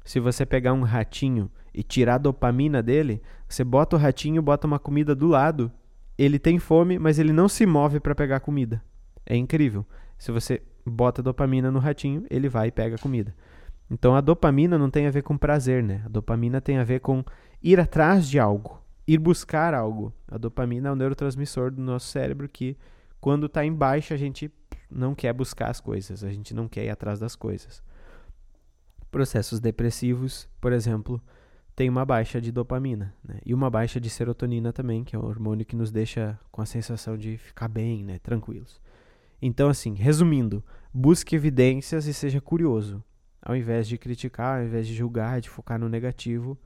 [0.04, 4.66] Se você pegar um ratinho e tirar a dopamina dele, você bota o ratinho, bota
[4.66, 5.70] uma comida do lado,
[6.18, 8.82] ele tem fome, mas ele não se move para pegar comida.
[9.24, 9.86] É incrível.
[10.18, 13.32] Se você bota dopamina no ratinho, ele vai e pega comida.
[13.88, 16.02] Então a dopamina não tem a ver com prazer, né?
[16.04, 17.24] A dopamina tem a ver com
[17.62, 20.12] ir atrás de algo, ir buscar algo.
[20.26, 22.76] A dopamina é o neurotransmissor do nosso cérebro que,
[23.20, 24.52] quando está em baixa, a gente
[24.90, 27.80] não quer buscar as coisas, a gente não quer ir atrás das coisas.
[29.12, 31.22] Processos depressivos, por exemplo,
[31.78, 33.38] tem uma baixa de dopamina né?
[33.46, 36.66] e uma baixa de serotonina também, que é o hormônio que nos deixa com a
[36.66, 38.18] sensação de ficar bem, né?
[38.18, 38.80] tranquilos.
[39.40, 40.60] Então, assim, resumindo,
[40.92, 43.00] busque evidências e seja curioso.
[43.40, 46.58] Ao invés de criticar, ao invés de julgar, de focar no negativo,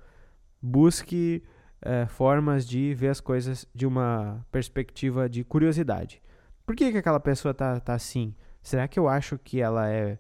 [0.62, 1.42] busque
[1.82, 6.22] é, formas de ver as coisas de uma perspectiva de curiosidade.
[6.64, 8.34] Por que, que aquela pessoa tá, tá assim?
[8.62, 10.18] Será que eu acho que ela é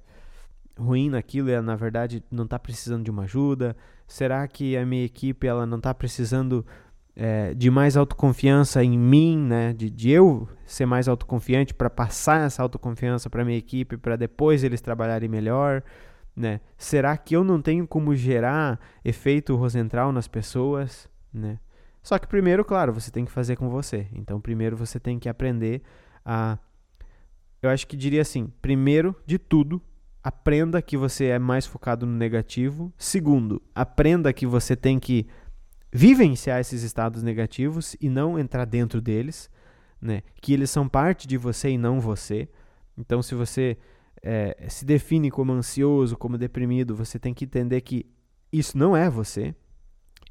[0.76, 3.74] ruim naquilo e ela, na verdade não está precisando de uma ajuda?
[4.12, 6.66] Será que a minha equipe ela não está precisando
[7.16, 9.72] é, de mais autoconfiança em mim, né?
[9.72, 14.62] De, de eu ser mais autoconfiante para passar essa autoconfiança para minha equipe, para depois
[14.62, 15.82] eles trabalharem melhor,
[16.36, 16.60] né?
[16.76, 21.58] Será que eu não tenho como gerar efeito rosentral nas pessoas, né?
[22.02, 24.08] Só que primeiro, claro, você tem que fazer com você.
[24.12, 25.80] Então, primeiro você tem que aprender
[26.22, 26.58] a
[27.62, 29.80] eu acho que diria assim, primeiro de tudo,
[30.22, 32.92] aprenda que você é mais focado no negativo.
[32.96, 35.26] Segundo, aprenda que você tem que
[35.92, 39.50] vivenciar esses estados negativos e não entrar dentro deles,
[40.00, 40.22] né?
[40.40, 42.48] Que eles são parte de você e não você.
[42.96, 43.76] Então, se você
[44.22, 48.06] é, se define como ansioso, como deprimido, você tem que entender que
[48.52, 49.54] isso não é você.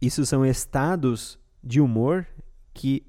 [0.01, 2.25] Isso são estados de humor
[2.73, 3.05] que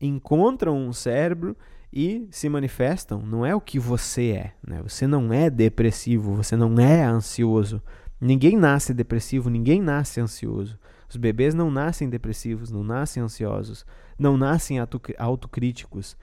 [0.00, 1.56] encontram um cérebro
[1.92, 4.52] e se manifestam, não é o que você é.
[4.66, 4.82] Né?
[4.82, 7.82] Você não é depressivo, você não é ansioso.
[8.20, 10.78] Ninguém nasce depressivo, ninguém nasce ansioso.
[11.08, 13.86] Os bebês não nascem depressivos, não nascem ansiosos,
[14.18, 14.78] não nascem
[15.16, 16.16] autocríticos.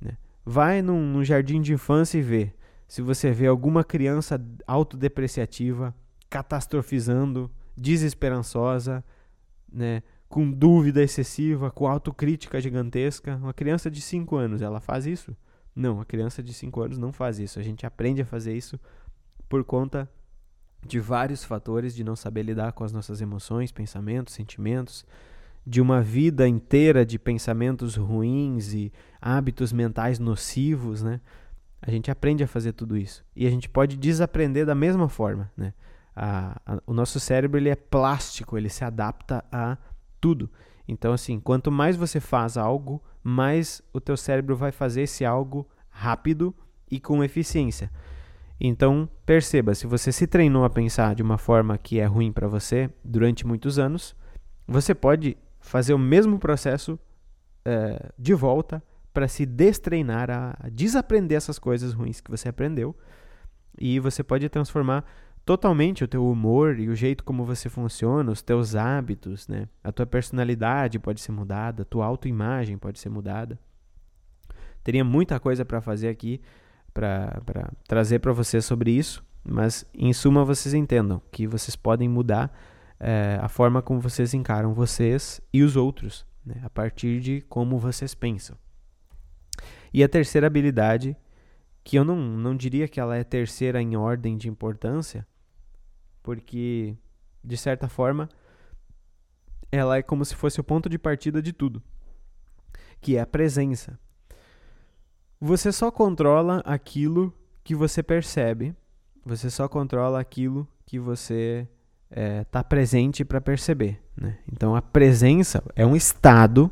[0.00, 0.18] Né?
[0.44, 2.52] Vai num, num jardim de infância e vê.
[2.86, 5.94] Se você vê alguma criança autodepreciativa,
[6.28, 9.04] catastrofizando, desesperançosa,
[9.72, 10.02] né?
[10.28, 13.36] Com dúvida excessiva, com autocrítica gigantesca.
[13.36, 15.36] Uma criança de 5 anos, ela faz isso?
[15.74, 17.58] Não, a criança de 5 anos não faz isso.
[17.58, 18.78] A gente aprende a fazer isso
[19.48, 20.08] por conta
[20.86, 25.04] de vários fatores de não saber lidar com as nossas emoções, pensamentos, sentimentos,
[25.66, 31.20] de uma vida inteira de pensamentos ruins e hábitos mentais nocivos, né?
[31.80, 35.50] A gente aprende a fazer tudo isso e a gente pode desaprender da mesma forma,
[35.56, 35.72] né?
[36.14, 39.76] A, a, o nosso cérebro ele é plástico, ele se adapta a
[40.20, 40.50] tudo.
[40.86, 45.68] Então, assim, quanto mais você faz algo, mais o teu cérebro vai fazer esse algo
[45.90, 46.54] rápido
[46.90, 47.90] e com eficiência.
[48.60, 52.48] Então, perceba, se você se treinou a pensar de uma forma que é ruim para
[52.48, 54.16] você durante muitos anos,
[54.66, 56.98] você pode fazer o mesmo processo
[57.64, 62.96] é, de volta para se destreinar a, a desaprender essas coisas ruins que você aprendeu
[63.78, 65.04] e você pode transformar
[65.48, 69.66] totalmente o teu humor e o jeito como você funciona, os teus hábitos, né?
[69.82, 73.58] A tua personalidade pode ser mudada, a tua autoimagem pode ser mudada.
[74.84, 76.42] Teria muita coisa para fazer aqui
[76.92, 82.52] para trazer para vocês sobre isso, mas em suma vocês entendam que vocês podem mudar
[83.00, 87.78] é, a forma como vocês encaram vocês e os outros, né, a partir de como
[87.78, 88.54] vocês pensam.
[89.94, 91.16] E a terceira habilidade,
[91.82, 95.26] que eu não, não diria que ela é terceira em ordem de importância,
[96.22, 96.96] porque,
[97.42, 98.28] de certa forma,
[99.70, 101.82] ela é como se fosse o ponto de partida de tudo,
[103.00, 103.98] que é a presença.
[105.40, 108.74] Você só controla aquilo que você percebe,
[109.24, 111.68] você só controla aquilo que você
[112.10, 114.00] está é, tá presente para perceber.
[114.16, 114.38] Né?
[114.50, 116.70] Então, a presença é um estado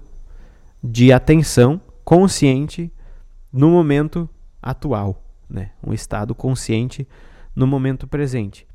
[0.82, 2.92] de atenção consciente
[3.52, 4.28] no momento
[4.62, 5.72] atual, né?
[5.86, 7.06] um estado consciente
[7.54, 8.66] no momento presente.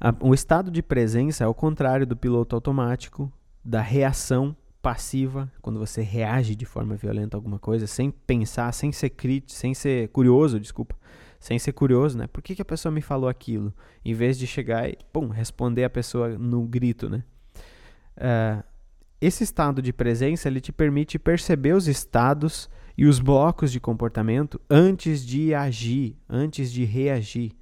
[0.00, 3.32] A, o estado de presença é o contrário do piloto automático,
[3.64, 8.92] da reação passiva, quando você reage de forma violenta a alguma coisa, sem pensar, sem
[8.92, 10.96] ser crítico, sem ser curioso, desculpa
[11.40, 12.26] sem ser curioso, né?
[12.26, 13.72] Por que, que a pessoa me falou aquilo?
[14.04, 17.22] Em vez de chegar e, pum, responder a pessoa no grito, né?
[18.16, 18.64] Uh,
[19.20, 24.60] esse estado de presença, ele te permite perceber os estados e os blocos de comportamento
[24.68, 27.52] antes de agir, antes de reagir.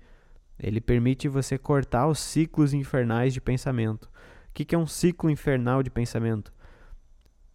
[0.58, 4.04] Ele permite você cortar os ciclos infernais de pensamento.
[4.04, 4.10] O
[4.54, 6.52] que, que é um ciclo infernal de pensamento?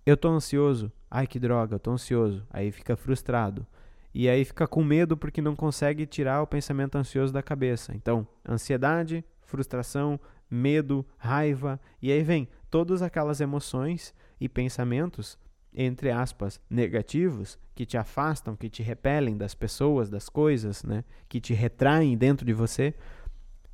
[0.06, 0.92] Eu tô ansioso.
[1.10, 2.46] Ai, que droga, tô ansioso.
[2.50, 3.66] Aí fica frustrado.
[4.14, 7.94] E aí fica com medo porque não consegue tirar o pensamento ansioso da cabeça.
[7.96, 15.38] Então, ansiedade, frustração, medo, raiva, e aí vem todas aquelas emoções e pensamentos,
[15.74, 21.04] entre aspas, negativos, que te afastam, que te repelem das pessoas, das coisas, né?
[21.30, 22.94] que te retraem dentro de você.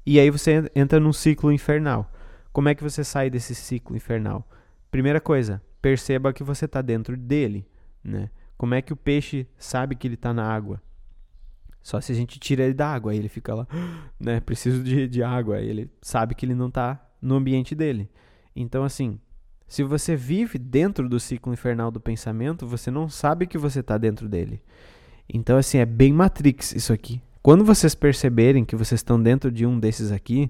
[0.05, 2.11] E aí você entra num ciclo infernal.
[2.53, 4.47] Como é que você sai desse ciclo infernal?
[4.89, 7.67] Primeira coisa, perceba que você está dentro dele.
[8.03, 8.29] Né?
[8.57, 10.81] Como é que o peixe sabe que ele está na água?
[11.81, 13.65] Só se a gente tira ele da água, aí ele fica lá,
[14.19, 14.41] né?
[14.41, 15.55] Preciso de, de água.
[15.55, 18.09] Aí ele sabe que ele não está no ambiente dele.
[18.55, 19.19] Então, assim,
[19.67, 23.97] se você vive dentro do ciclo infernal do pensamento, você não sabe que você está
[23.97, 24.61] dentro dele.
[25.27, 27.21] Então, assim, é bem Matrix isso aqui.
[27.41, 30.49] Quando vocês perceberem que vocês estão dentro de um desses aqui,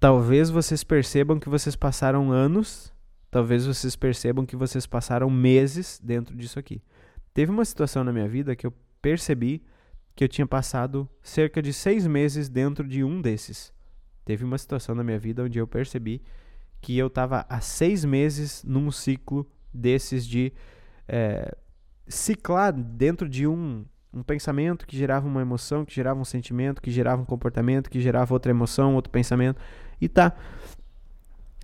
[0.00, 2.92] talvez vocês percebam que vocês passaram anos,
[3.30, 6.82] talvez vocês percebam que vocês passaram meses dentro disso aqui.
[7.34, 8.72] Teve uma situação na minha vida que eu
[9.02, 9.62] percebi
[10.16, 13.72] que eu tinha passado cerca de seis meses dentro de um desses.
[14.24, 16.22] Teve uma situação na minha vida onde eu percebi
[16.80, 20.52] que eu estava há seis meses num ciclo desses de
[21.06, 21.54] é,
[22.06, 26.90] ciclar dentro de um, um pensamento que gerava uma emoção, que gerava um sentimento, que
[26.90, 29.60] gerava um comportamento, que gerava outra emoção, outro pensamento.
[30.00, 30.34] E tá.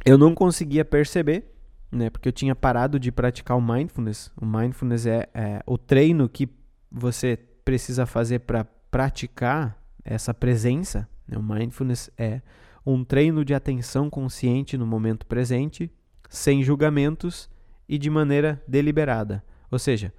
[0.04, 1.54] Eu não conseguia perceber
[1.94, 2.10] né?
[2.10, 4.30] Porque eu tinha parado de praticar o mindfulness.
[4.36, 6.48] O mindfulness é, é o treino que
[6.90, 11.08] você precisa fazer para praticar essa presença.
[11.26, 11.38] Né?
[11.38, 12.42] O mindfulness é
[12.86, 15.90] um treino de atenção consciente no momento presente,
[16.28, 17.48] sem julgamentos
[17.88, 19.42] e de maneira deliberada.
[19.70, 20.12] Ou seja,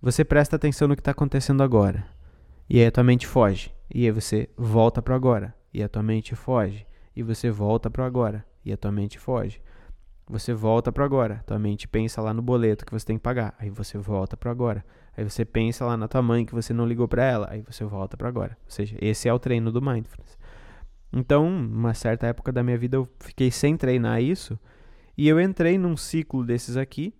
[0.00, 2.06] você presta atenção no que está acontecendo agora.
[2.68, 3.72] E aí a tua mente foge.
[3.92, 5.54] E aí você volta para agora.
[5.72, 6.86] E a tua mente foge.
[7.14, 8.44] E você volta para agora.
[8.64, 9.60] E a tua mente foge.
[10.28, 11.42] Você volta para agora.
[11.46, 13.54] Tua mente pensa lá no boleto que você tem que pagar.
[13.58, 14.84] Aí você volta para agora.
[15.16, 17.48] Aí você pensa lá na tua mãe que você não ligou para ela.
[17.50, 18.56] Aí você volta para agora.
[18.64, 20.38] Ou seja, esse é o treino do mindfulness.
[21.12, 24.58] Então, uma certa época da minha vida eu fiquei sem treinar isso
[25.16, 27.14] e eu entrei num ciclo desses aqui.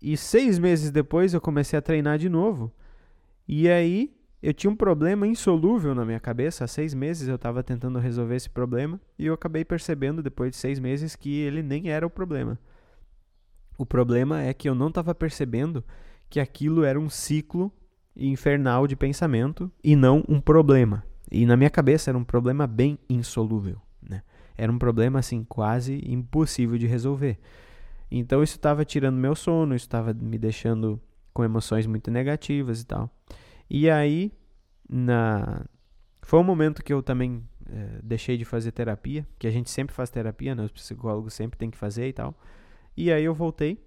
[0.00, 2.72] E seis meses depois eu comecei a treinar de novo.
[3.48, 6.64] E aí eu tinha um problema insolúvel na minha cabeça.
[6.64, 10.56] Há seis meses eu estava tentando resolver esse problema e eu acabei percebendo depois de
[10.56, 12.58] seis meses que ele nem era o problema.
[13.76, 15.82] O problema é que eu não estava percebendo
[16.30, 17.72] que aquilo era um ciclo
[18.14, 21.04] infernal de pensamento e não um problema.
[21.30, 24.22] E na minha cabeça era um problema bem insolúvel, né?
[24.56, 27.38] Era um problema assim quase impossível de resolver.
[28.10, 31.00] Então isso estava tirando meu sono, isso estava me deixando
[31.32, 33.10] com emoções muito negativas e tal.
[33.68, 34.32] E aí
[34.88, 35.64] na
[36.22, 39.94] foi um momento que eu também é, deixei de fazer terapia, que a gente sempre
[39.94, 40.64] faz terapia, né?
[40.64, 42.34] Os psicólogos sempre tem que fazer e tal.
[42.96, 43.82] E aí eu voltei.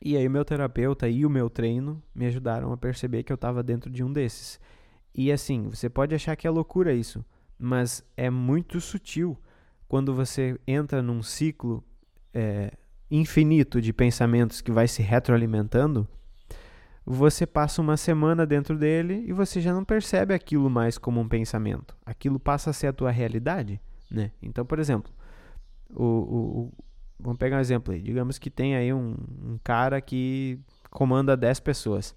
[0.00, 3.36] E aí o meu terapeuta e o meu treino me ajudaram a perceber que eu
[3.36, 4.60] estava dentro de um desses.
[5.14, 7.24] E assim, você pode achar que é loucura isso,
[7.58, 9.38] mas é muito sutil
[9.88, 11.84] quando você entra num ciclo
[12.32, 12.72] é,
[13.10, 16.08] infinito de pensamentos que vai se retroalimentando
[17.04, 21.28] você passa uma semana dentro dele e você já não percebe aquilo mais como um
[21.28, 21.96] pensamento.
[22.06, 24.30] Aquilo passa a ser a tua realidade, né?
[24.40, 25.12] Então, por exemplo,
[25.90, 26.72] o, o, o
[27.18, 28.00] vamos pegar um exemplo aí.
[28.00, 30.60] Digamos que tem aí um, um cara que
[30.90, 32.14] comanda 10 pessoas.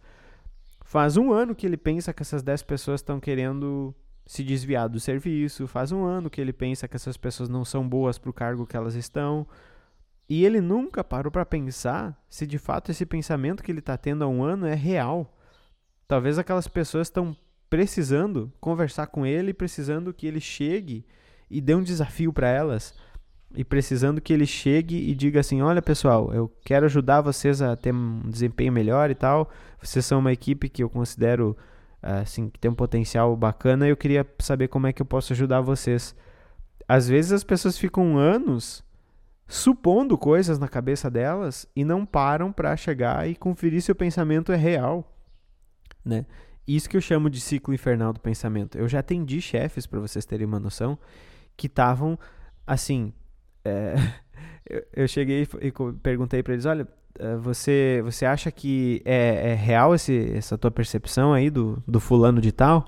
[0.88, 5.00] Faz um ano que ele pensa que essas 10 pessoas estão querendo se desviar do
[5.00, 5.66] serviço.
[5.66, 8.68] Faz um ano que ele pensa que essas pessoas não são boas para o cargo
[8.68, 9.48] que elas estão.
[10.30, 14.24] E ele nunca parou para pensar se de fato esse pensamento que ele está tendo
[14.24, 15.36] há um ano é real.
[16.08, 17.36] Talvez aquelas pessoas estão
[17.68, 21.04] precisando conversar com ele, precisando que ele chegue
[21.50, 22.94] e dê um desafio para elas,
[23.56, 27.76] e precisando que ele chegue e diga assim: Olha pessoal, eu quero ajudar vocês a
[27.76, 29.50] ter um desempenho melhor e tal.
[29.82, 31.56] Vocês são uma equipe que eu considero
[32.02, 33.88] assim que tem um potencial bacana.
[33.88, 36.16] E eu queria saber como é que eu posso ajudar vocês.
[36.88, 38.84] Às vezes as pessoas ficam anos
[39.48, 44.52] supondo coisas na cabeça delas e não param para chegar e conferir se o pensamento
[44.52, 45.16] é real,
[46.04, 46.26] né?
[46.68, 48.76] Isso que eu chamo de ciclo infernal do pensamento.
[48.78, 50.98] Eu já atendi chefes, para vocês terem uma noção,
[51.56, 52.18] que estavam
[52.66, 53.14] assim.
[53.66, 53.96] É,
[54.70, 56.88] eu, eu, cheguei e perguntei para eles: olha,
[57.20, 62.00] eh, você, você acha que é, é real esse, essa tua percepção aí do, do
[62.00, 62.88] fulano de tal?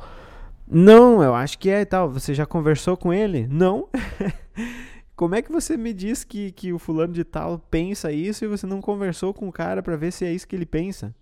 [0.70, 2.10] Não, eu acho que é e tal.
[2.12, 3.48] Você já conversou com ele?
[3.48, 3.90] Não.
[5.16, 8.48] Como é que você me diz que, que o fulano de tal pensa isso e
[8.48, 11.16] você não conversou com o cara para ver se é isso que ele pensa?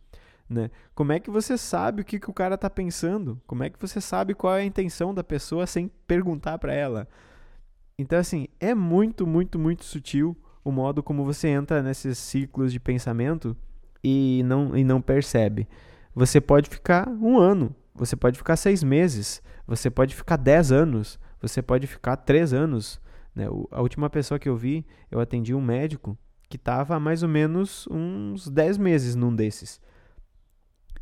[0.49, 0.69] Né?
[0.93, 3.41] Como é que você sabe o que, que o cara tá pensando?
[3.47, 7.07] Como é que você sabe qual é a intenção da pessoa sem perguntar para ela?
[7.97, 12.79] Então, assim, é muito, muito, muito sutil o modo como você entra nesses ciclos de
[12.79, 13.55] pensamento
[14.03, 15.67] e não, e não percebe.
[16.13, 21.19] Você pode ficar um ano, você pode ficar seis meses, você pode ficar dez anos,
[21.41, 22.99] você pode ficar três anos
[23.35, 23.45] né?
[23.69, 26.17] A última pessoa que eu vi, eu atendi um médico
[26.49, 29.81] que estava há mais ou menos uns 10 meses num desses.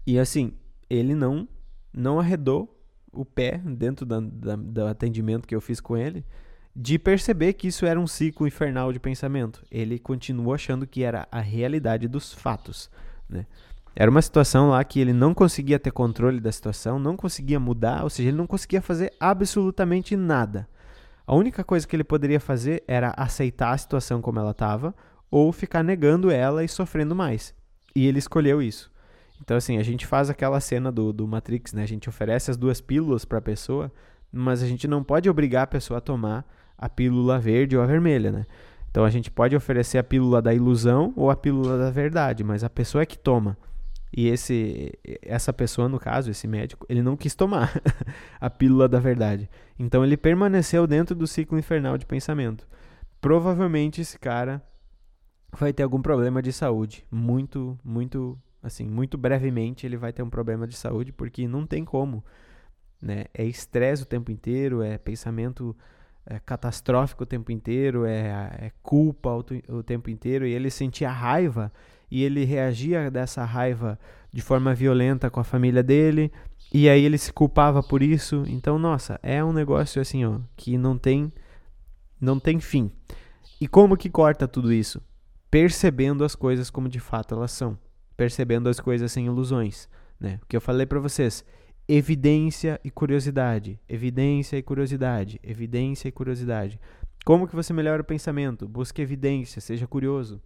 [0.05, 0.53] E assim,
[0.89, 1.47] ele não,
[1.93, 2.81] não arredou
[3.11, 6.25] o pé dentro da, da, do atendimento que eu fiz com ele
[6.75, 9.63] de perceber que isso era um ciclo infernal de pensamento.
[9.69, 12.89] Ele continuou achando que era a realidade dos fatos.
[13.29, 13.45] Né?
[13.95, 18.03] Era uma situação lá que ele não conseguia ter controle da situação, não conseguia mudar,
[18.03, 20.67] ou seja, ele não conseguia fazer absolutamente nada.
[21.27, 24.95] A única coisa que ele poderia fazer era aceitar a situação como ela estava
[25.29, 27.53] ou ficar negando ela e sofrendo mais.
[27.95, 28.91] E ele escolheu isso.
[29.41, 31.83] Então, assim, a gente faz aquela cena do, do Matrix, né?
[31.83, 33.91] A gente oferece as duas pílulas para a pessoa,
[34.31, 36.45] mas a gente não pode obrigar a pessoa a tomar
[36.77, 38.45] a pílula verde ou a vermelha, né?
[38.89, 42.63] Então, a gente pode oferecer a pílula da ilusão ou a pílula da verdade, mas
[42.63, 43.57] a pessoa é que toma.
[44.15, 44.91] E esse,
[45.23, 47.73] essa pessoa, no caso, esse médico, ele não quis tomar
[48.39, 49.49] a pílula da verdade.
[49.77, 52.67] Então ele permaneceu dentro do ciclo infernal de pensamento.
[53.19, 54.61] Provavelmente esse cara
[55.51, 57.03] vai ter algum problema de saúde.
[57.09, 61.83] Muito, muito, assim, muito brevemente ele vai ter um problema de saúde, porque não tem
[61.83, 62.23] como.
[63.01, 63.25] Né?
[63.33, 65.75] É estresse o tempo inteiro, é pensamento
[66.25, 68.21] é, catastrófico o tempo inteiro, é,
[68.59, 69.45] é culpa o,
[69.77, 71.71] o tempo inteiro, e ele sentia raiva
[72.09, 73.99] e ele reagia dessa raiva
[74.31, 76.31] de forma violenta com a família dele,
[76.73, 78.43] e aí ele se culpava por isso.
[78.47, 81.31] Então, nossa, é um negócio assim, ó, que não tem
[82.19, 82.91] não tem fim.
[83.59, 85.01] E como que corta tudo isso?
[85.51, 87.77] Percebendo as coisas como de fato elas são,
[88.15, 90.39] percebendo as coisas sem ilusões, né?
[90.41, 91.43] O que eu falei para vocês,
[91.87, 96.79] evidência e curiosidade, evidência e curiosidade, evidência e curiosidade.
[97.25, 98.67] Como que você melhora o pensamento?
[98.67, 100.41] Busque evidência, seja curioso,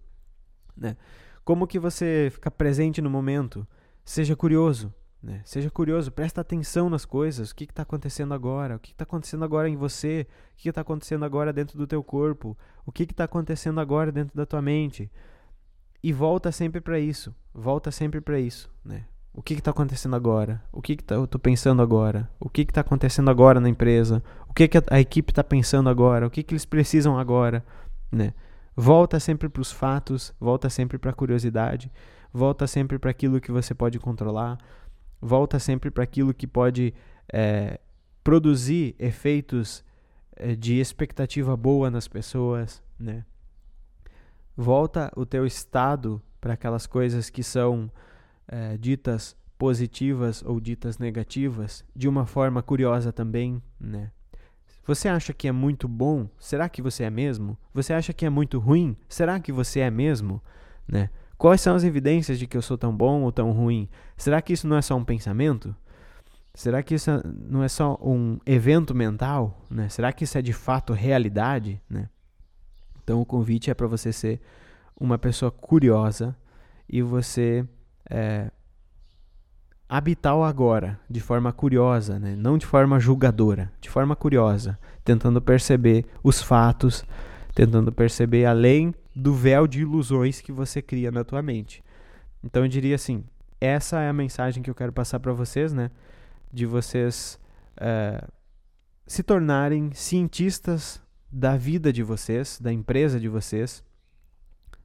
[0.75, 0.95] né?
[1.43, 3.65] Como que você fica presente no momento?
[4.03, 5.41] Seja curioso, né?
[5.45, 7.51] Seja curioso, presta atenção nas coisas.
[7.51, 8.75] O que está acontecendo agora?
[8.75, 10.27] O que está acontecendo agora em você?
[10.53, 12.57] O que está acontecendo agora dentro do teu corpo?
[12.85, 15.09] O que está acontecendo agora dentro da tua mente?
[16.03, 17.33] E volta sempre para isso.
[17.53, 19.05] Volta sempre para isso, né?
[19.38, 20.61] O que está acontecendo agora?
[20.71, 22.29] O que, que tá, eu estou pensando agora?
[22.39, 24.23] O que está acontecendo agora na empresa?
[24.49, 26.25] O que, que a, a equipe está pensando agora?
[26.25, 27.63] O que, que eles precisam agora?
[28.11, 28.33] Né?
[28.75, 31.91] Volta sempre para os fatos, volta sempre para a curiosidade,
[32.33, 34.57] volta sempre para aquilo que você pode controlar,
[35.21, 36.93] Volta sempre para aquilo que pode
[37.31, 37.79] é,
[38.23, 39.83] produzir efeitos
[40.35, 43.25] é, de expectativa boa nas pessoas, né?
[44.55, 47.91] Volta o teu estado para aquelas coisas que são
[48.48, 54.12] é, ditas positivas ou ditas negativas de uma forma curiosa também, né?
[54.86, 56.30] Você acha que é muito bom?
[56.39, 57.58] Será que você é mesmo?
[57.74, 58.95] Você acha que é muito ruim?
[59.10, 60.41] Será que você é mesmo?
[60.88, 61.10] Né?
[61.38, 63.89] Quais são as evidências de que eu sou tão bom ou tão ruim?
[64.16, 65.76] Será que isso não é só um pensamento?
[66.54, 67.12] Será que isso
[67.50, 69.62] não é só um evento mental?
[69.70, 69.89] Né?
[69.89, 71.82] Será que isso é de fato realidade?
[71.89, 72.10] Né?
[73.04, 74.39] Então o convite é para você ser
[74.98, 76.34] uma pessoa curiosa
[76.88, 77.68] e você
[78.10, 78.51] é,
[79.88, 82.36] habitar o agora de forma curiosa, né?
[82.36, 87.05] não de forma julgadora, de forma curiosa, tentando perceber os fatos,
[87.55, 91.84] tentando perceber além do véu de ilusões que você cria na tua mente.
[92.43, 93.24] Então eu diria assim,
[93.60, 95.89] essa é a mensagem que eu quero passar para vocês, né?
[96.53, 97.39] De vocês
[97.78, 98.32] uh,
[99.08, 101.01] se tornarem cientistas
[101.32, 103.84] da vida de vocês, da empresa de vocês,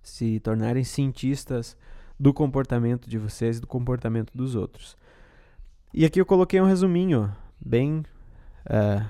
[0.03, 1.77] se tornarem cientistas
[2.23, 4.97] do comportamento de vocês e do comportamento dos outros.
[5.93, 8.05] E aqui eu coloquei um resuminho bem,
[8.65, 9.05] uh,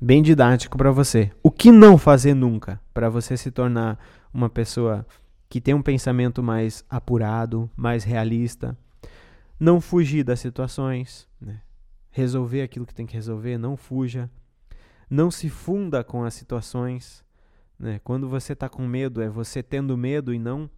[0.00, 1.32] bem didático para você.
[1.42, 3.98] O que não fazer nunca para você se tornar
[4.32, 5.04] uma pessoa
[5.48, 8.78] que tem um pensamento mais apurado, mais realista,
[9.58, 11.60] não fugir das situações, né?
[12.12, 14.30] resolver aquilo que tem que resolver, não fuja,
[15.10, 17.24] não se funda com as situações.
[17.76, 18.00] Né?
[18.04, 20.70] Quando você está com medo, é você tendo medo e não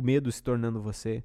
[0.00, 1.22] o medo se tornando você.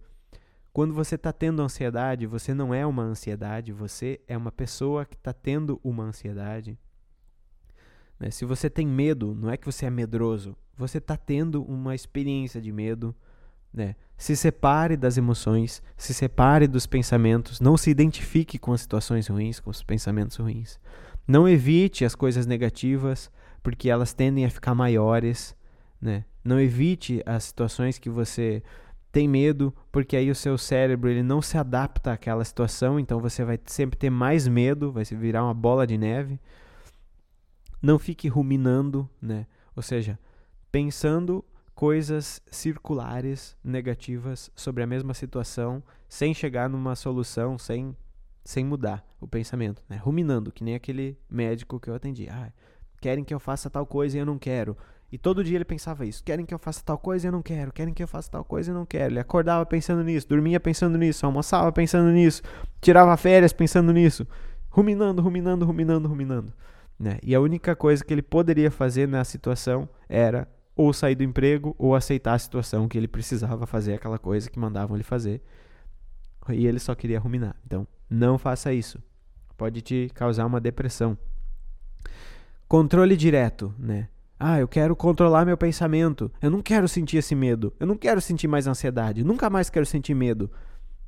[0.72, 5.16] Quando você está tendo ansiedade, você não é uma ansiedade, você é uma pessoa que
[5.16, 6.78] está tendo uma ansiedade.
[8.20, 8.30] Né?
[8.30, 12.62] Se você tem medo, não é que você é medroso, você está tendo uma experiência
[12.62, 13.16] de medo.
[13.74, 13.96] Né?
[14.18, 19.62] Se separe das emoções, se separe dos pensamentos, não se identifique com as situações ruins,
[19.62, 20.78] com os pensamentos ruins.
[21.26, 23.32] Não evite as coisas negativas,
[23.64, 25.56] porque elas tendem a ficar maiores.
[26.06, 26.24] Né?
[26.44, 28.62] Não evite as situações que você
[29.12, 33.44] tem medo, porque aí o seu cérebro ele não se adapta àquela situação, então você
[33.44, 36.40] vai sempre ter mais medo, vai se virar uma bola de neve.
[37.82, 39.48] Não fique ruminando, né?
[39.76, 40.20] Ou seja,
[40.72, 41.44] pensando
[41.74, 47.96] coisas circulares negativas sobre a mesma situação, sem chegar numa solução, sem
[48.44, 49.98] sem mudar o pensamento, né?
[49.98, 52.30] Ruminando, que nem aquele médico que eu atendi.
[52.30, 52.52] Ah,
[53.02, 54.78] querem que eu faça tal coisa e eu não quero.
[55.12, 56.24] E todo dia ele pensava isso.
[56.24, 57.72] Querem que eu faça tal coisa eu não quero.
[57.72, 59.14] Querem que eu faça tal coisa eu não quero.
[59.14, 62.42] Ele acordava pensando nisso, dormia pensando nisso, almoçava pensando nisso,
[62.82, 64.28] tirava férias pensando nisso.
[64.70, 66.54] Ruminando, ruminando, ruminando, ruminando.
[67.00, 67.20] Né?
[67.24, 71.74] E a única coisa que ele poderia fazer na situação era ou sair do emprego
[71.78, 75.42] ou aceitar a situação que ele precisava fazer aquela coisa que mandavam ele fazer.
[76.50, 77.56] E ele só queria ruminar.
[77.66, 79.02] Então, não faça isso.
[79.58, 81.18] Pode te causar uma depressão.
[82.68, 84.10] Controle direto, né?
[84.40, 86.32] Ah, eu quero controlar meu pensamento.
[86.42, 87.74] Eu não quero sentir esse medo.
[87.80, 89.24] Eu não quero sentir mais ansiedade.
[89.24, 90.52] nunca mais quero sentir medo.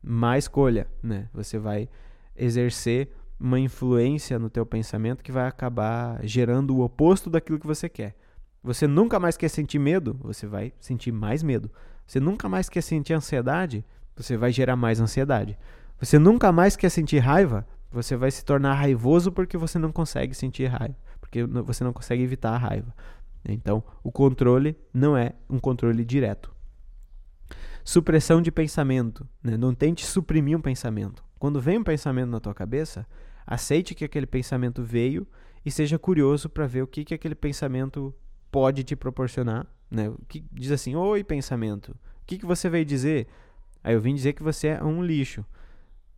[0.02, 1.28] Má escolha, né?
[1.34, 1.90] Você vai
[2.36, 3.10] exercer
[3.40, 8.16] uma influência no teu pensamento que vai acabar gerando o oposto daquilo que você quer.
[8.64, 11.70] Você nunca mais quer sentir medo, você vai sentir mais medo.
[12.06, 15.58] Você nunca mais quer sentir ansiedade, você vai gerar mais ansiedade.
[16.00, 20.34] Você nunca mais quer sentir raiva, você vai se tornar raivoso porque você não consegue
[20.34, 22.94] sentir raiva, porque você não consegue evitar a raiva.
[23.54, 26.54] Então, o controle não é um controle direto.
[27.84, 29.28] Supressão de pensamento.
[29.42, 29.56] Né?
[29.56, 31.24] Não tente suprimir um pensamento.
[31.40, 33.08] Quando vem um pensamento na tua cabeça,
[33.46, 35.26] aceite que aquele pensamento veio
[35.66, 38.14] e seja curioso para ver o que, que aquele pensamento
[38.52, 39.66] pode te proporcionar.
[39.90, 40.12] Né?
[40.28, 43.28] Que diz assim: Oi, pensamento, o que, que você veio dizer?
[43.84, 45.46] Aí eu vim dizer que você é um lixo.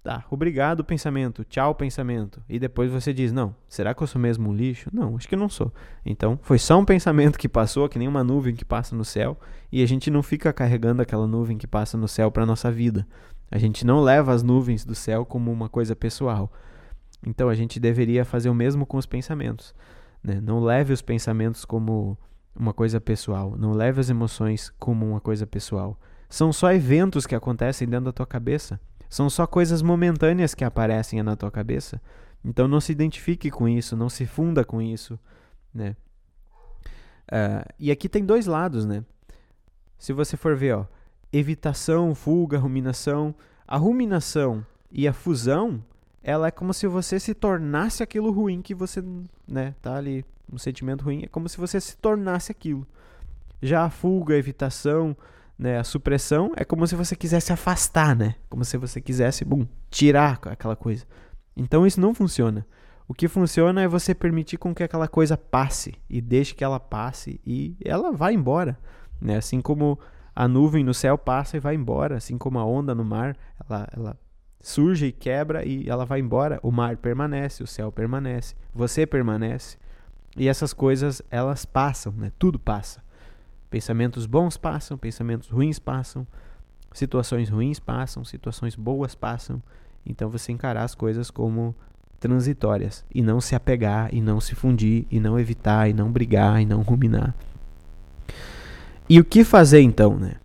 [0.02, 1.44] Tá, obrigado, pensamento.
[1.44, 2.42] Tchau, pensamento.
[2.48, 4.90] E depois você diz: Não, será que eu sou mesmo um lixo?
[4.94, 5.74] Não, acho que não sou.
[6.06, 9.38] Então, foi só um pensamento que passou, que nem uma nuvem que passa no céu.
[9.72, 13.06] E a gente não fica carregando aquela nuvem que passa no céu para nossa vida.
[13.52, 16.52] A gente não leva as nuvens do céu como uma coisa pessoal.
[17.26, 19.76] Então, a gente deveria fazer o mesmo com os pensamentos.
[20.24, 20.40] Né?
[20.42, 22.18] Não leve os pensamentos como
[22.56, 23.56] uma coisa pessoal.
[23.58, 26.00] Não leve as emoções como uma coisa pessoal.
[26.30, 28.80] São só eventos que acontecem dentro da tua cabeça.
[29.10, 32.00] São só coisas momentâneas que aparecem na tua cabeça.
[32.46, 35.20] Então não se identifique com isso, não se funda com isso,
[35.74, 35.96] né?
[37.28, 39.04] Uh, e aqui tem dois lados, né?
[39.98, 40.86] Se você for ver, ó,
[41.34, 43.36] evitação, fuga, ruminação,
[43.68, 45.84] a ruminação e a fusão,
[46.24, 49.04] ela é como se você se tornasse aquilo ruim que você,
[49.48, 52.88] né, tá ali, um sentimento ruim, é como se você se tornasse aquilo.
[53.62, 55.16] Já a fuga, a evitação,
[55.60, 55.78] né?
[55.78, 58.36] A supressão é como se você quisesse afastar, né?
[58.50, 61.06] Como se você quisesse, bum, tirar aquela coisa.
[61.56, 62.66] Então isso não funciona.
[63.06, 66.80] O que funciona é você permitir com que aquela coisa passe e deixe que ela
[66.80, 68.80] passe e ela vai embora,
[69.20, 69.36] né?
[69.36, 70.00] Assim como
[70.34, 73.36] a nuvem no céu passa e vai embora, assim como a onda no mar,
[73.68, 74.20] ela, ela
[74.62, 76.60] surge e quebra e ela vai embora.
[76.64, 79.78] O mar permanece, o céu permanece, você permanece.
[80.38, 82.32] E essas coisas, elas passam, né?
[82.40, 83.04] Tudo passa.
[83.70, 86.26] Pensamentos bons passam, pensamentos ruins passam,
[86.92, 89.62] situações ruins passam, situações boas passam.
[90.06, 91.76] Então você encarar as coisas como
[92.20, 96.62] transitórias e não se apegar e não se fundir e não evitar e não brigar
[96.62, 97.36] e não ruminar.
[99.08, 100.36] E o que fazer então, né?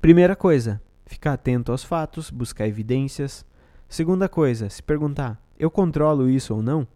[0.00, 3.44] Primeira coisa, ficar atento aos fatos, buscar evidências.
[3.88, 6.86] Segunda coisa, se perguntar: eu controlo isso ou não?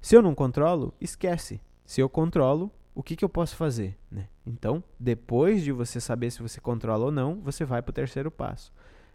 [0.00, 1.60] Se eu não controlo, esquece.
[1.84, 2.70] Se eu controlo,
[3.00, 3.96] o que, que eu posso fazer?
[4.10, 4.28] Né?
[4.46, 8.30] Então, depois de você saber se você controla ou não, você vai para o terceiro
[8.30, 8.70] passo.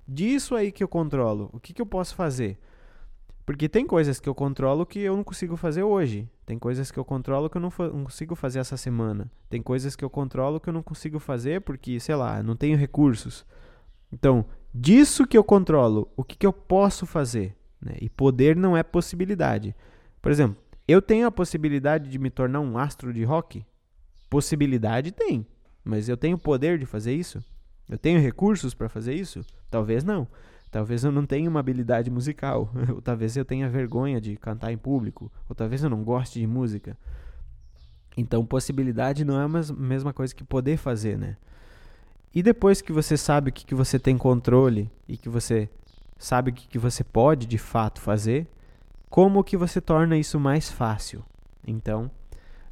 [0.07, 2.57] Disso aí que eu controlo, o que, que eu posso fazer?
[3.45, 6.27] Porque tem coisas que eu controlo que eu não consigo fazer hoje.
[6.47, 9.31] Tem coisas que eu controlo que eu não, não, consigo fazer essa semana.
[9.51, 12.75] Tem coisas que eu controlo que eu não consigo fazer porque, sei lá, não tenho
[12.75, 13.45] recursos.
[14.11, 17.55] Então, disso que eu controlo, o que, que eu posso fazer?
[17.79, 17.97] Né?
[18.01, 19.75] E poder não é possibilidade.
[20.23, 20.57] Por exemplo,
[20.87, 23.63] eu tenho a possibilidade de me tornar um astro de rock?
[24.35, 25.47] Possibilidade tem,
[25.81, 27.41] mas eu tenho poder de fazer isso?
[27.89, 29.45] Eu tenho recursos para fazer isso?
[29.71, 30.27] Talvez não.
[30.69, 34.77] Talvez eu não tenha uma habilidade musical, ou talvez eu tenha vergonha de cantar em
[34.77, 36.97] público, ou talvez eu não goste de música.
[38.17, 41.37] Então, possibilidade não é a mesma coisa que poder fazer, né?
[42.33, 45.69] E depois que você sabe o que, que você tem controle e que você
[46.17, 48.45] sabe o que, que você pode de fato fazer,
[49.09, 51.23] como que você torna isso mais fácil?
[51.65, 52.11] Então,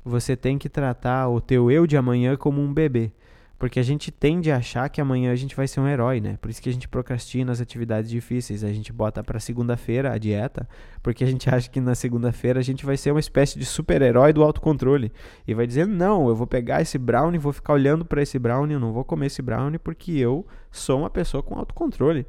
[0.04, 3.12] você tem que tratar o teu eu de amanhã como um bebê.
[3.58, 6.38] Porque a gente tende a achar que amanhã a gente vai ser um herói, né?
[6.42, 8.62] Por isso que a gente procrastina as atividades difíceis.
[8.62, 10.68] A gente bota para segunda-feira a dieta,
[11.02, 14.34] porque a gente acha que na segunda-feira a gente vai ser uma espécie de super-herói
[14.34, 15.14] do autocontrole.
[15.48, 18.74] E vai dizer: "Não, eu vou pegar esse brownie, vou ficar olhando para esse brownie,
[18.74, 22.28] eu não vou comer esse brownie porque eu sou uma pessoa com autocontrole".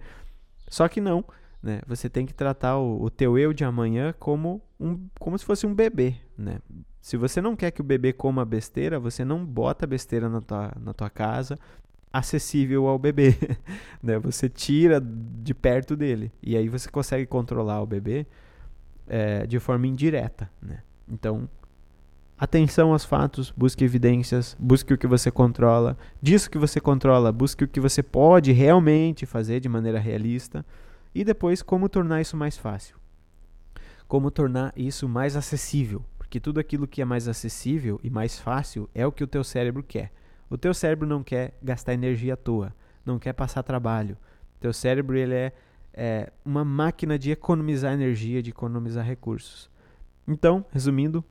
[0.68, 1.24] Só que não.
[1.60, 1.80] Né?
[1.86, 5.66] Você tem que tratar o, o teu eu de amanhã como, um, como se fosse
[5.66, 6.14] um bebê.
[6.36, 6.58] Né?
[7.04, 10.72] Se você não quer que o bebê coma besteira, você não bota besteira na tua,
[10.80, 11.58] na tua casa
[12.10, 13.36] acessível ao bebê.
[14.02, 14.18] né?
[14.20, 16.32] Você tira de perto dele.
[16.42, 18.26] E aí você consegue controlar o bebê
[19.06, 20.50] é, de forma indireta.
[20.62, 20.78] Né?
[21.06, 21.46] Então,
[22.38, 25.98] atenção aos fatos, busque evidências, busque o que você controla.
[26.22, 30.64] Disso que você controla, busque o que você pode realmente fazer de maneira realista.
[31.14, 32.96] E depois, como tornar isso mais fácil?
[34.08, 36.02] Como tornar isso mais acessível?
[36.34, 39.44] Porque tudo aquilo que é mais acessível e mais fácil é o que o teu
[39.44, 40.10] cérebro quer.
[40.50, 42.74] O teu cérebro não quer gastar energia à toa,
[43.06, 44.18] não quer passar trabalho.
[44.56, 45.52] O teu cérebro ele é,
[45.92, 49.70] é uma máquina de economizar energia, de economizar recursos.
[50.26, 51.24] Então, resumindo,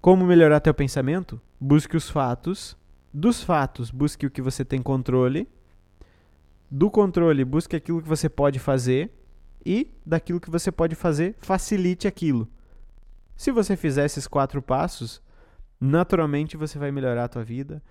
[0.00, 1.40] como melhorar teu pensamento?
[1.60, 2.76] Busque os fatos.
[3.14, 5.48] Dos fatos, busque o que você tem controle
[6.68, 9.08] do controle, busque aquilo que você pode fazer
[9.64, 12.48] e daquilo que você pode fazer, facilite aquilo.
[13.42, 15.20] Se você fizer esses quatro passos,
[15.80, 17.82] naturalmente você vai melhorar a tua vida,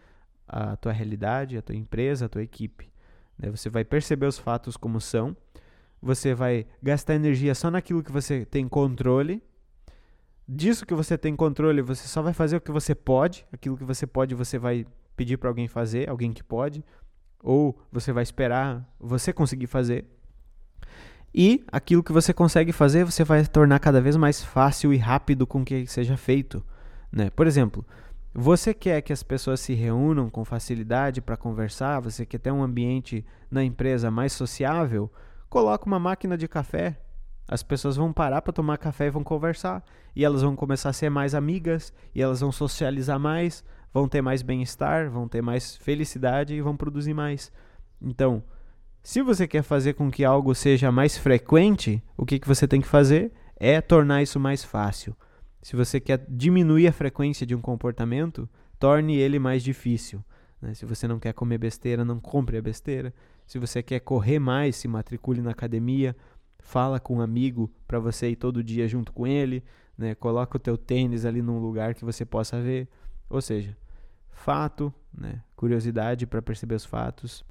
[0.48, 2.90] a tua realidade, a tua empresa, a tua equipe.
[3.38, 3.52] Né?
[3.52, 5.36] Você vai perceber os fatos como são,
[6.02, 9.44] você vai gastar energia só naquilo que você tem controle.
[10.48, 13.84] Disso que você tem controle, você só vai fazer o que você pode, aquilo que
[13.84, 16.82] você pode, você vai pedir para alguém fazer, alguém que pode
[17.44, 20.06] ou você vai esperar você conseguir fazer.
[21.34, 25.48] E aquilo que você consegue fazer, você vai tornar cada vez mais fácil e rápido
[25.48, 26.64] com que seja feito.
[27.12, 27.30] Né?
[27.30, 27.86] Por exemplo,
[28.34, 32.64] você quer que as pessoas se reúnam com facilidade para conversar, você quer ter um
[32.64, 35.12] ambiente na empresa mais sociável,
[35.50, 36.98] coloca uma máquina de café.
[37.48, 39.84] As pessoas vão parar para tomar café e vão conversar.
[40.16, 43.64] E elas vão começar a ser mais amigas, e elas vão socializar mais,
[43.94, 47.52] vão ter mais bem-estar, vão ter mais felicidade e vão produzir mais.
[48.02, 48.44] Então,
[49.04, 52.82] se você quer fazer com que algo seja mais frequente, o que, que você tem
[52.82, 55.16] que fazer é tornar isso mais fácil.
[55.62, 58.50] Se você quer diminuir a frequência de um comportamento,
[58.80, 60.24] torne ele mais difícil.
[60.62, 60.74] Né?
[60.74, 63.14] Se você não quer comer besteira, não compre a besteira.
[63.46, 66.16] Se você quer correr mais, se matricule na academia.
[66.60, 69.64] Fala com um amigo para você ir todo dia junto com ele.
[69.98, 70.14] Né?
[70.16, 72.88] Coloca o teu tênis ali num lugar que você possa ver.
[73.30, 73.76] Ou seja,
[74.30, 75.42] fato, né?
[75.56, 77.44] curiosidade para perceber os fatos,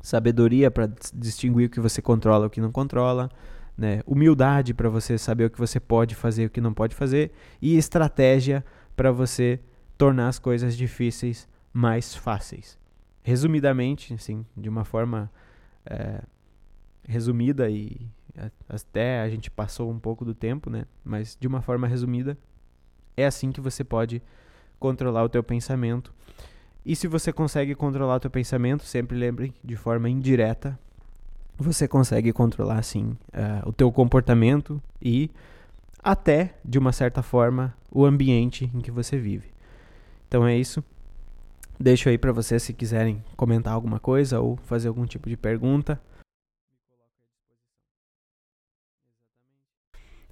[0.00, 3.30] sabedoria para distinguir o que você controla e o que não controla,
[3.76, 4.00] né?
[4.06, 7.32] humildade para você saber o que você pode fazer e o que não pode fazer,
[7.60, 8.64] e estratégia
[8.96, 9.60] para você
[9.96, 12.78] tornar as coisas difíceis mais fáceis.
[13.22, 15.30] resumidamente, assim, de uma forma
[15.84, 16.22] é,
[17.06, 18.08] resumida e
[18.68, 20.84] até a gente passou um pouco do tempo, né?
[21.04, 22.38] Mas de uma forma resumida,
[23.16, 24.22] é assim que você pode
[24.78, 26.14] controlar o teu pensamento.
[26.88, 30.80] E se você consegue controlar teu pensamento, sempre lembre de forma indireta,
[31.54, 35.30] você consegue controlar sim uh, o teu comportamento e
[36.02, 39.50] até de uma certa forma o ambiente em que você vive.
[40.26, 40.82] Então é isso.
[41.78, 46.00] Deixo aí para vocês se quiserem comentar alguma coisa ou fazer algum tipo de pergunta.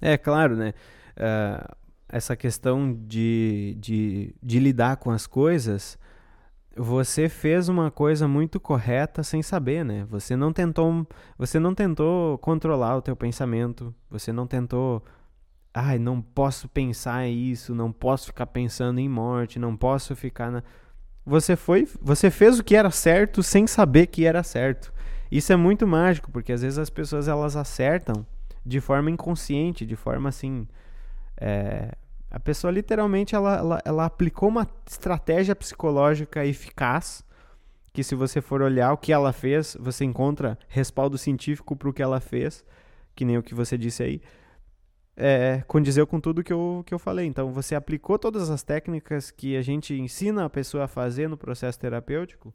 [0.01, 0.73] É claro, né?
[1.15, 1.75] Uh,
[2.09, 5.99] essa questão de, de, de lidar com as coisas,
[6.77, 10.05] você fez uma coisa muito correta sem saber, né?
[10.09, 15.03] Você não tentou, você não tentou controlar o teu pensamento, você não tentou,
[15.73, 20.63] ai, não posso pensar isso, não posso ficar pensando em morte, não posso ficar na
[21.25, 24.93] Você foi, você fez o que era certo sem saber que era certo.
[25.31, 28.25] Isso é muito mágico, porque às vezes as pessoas elas acertam
[28.65, 30.67] de forma inconsciente, de forma assim.
[31.39, 31.91] É,
[32.37, 37.25] a pessoa literalmente ela, ela, ela, aplicou uma estratégia psicológica eficaz.
[37.91, 41.93] Que se você for olhar o que ela fez, você encontra respaldo científico para o
[41.93, 42.63] que ela fez,
[43.15, 44.21] que nem o que você disse aí.
[45.15, 47.25] É, condizeu com tudo que eu, que eu falei.
[47.25, 51.37] Então, você aplicou todas as técnicas que a gente ensina a pessoa a fazer no
[51.37, 52.53] processo terapêutico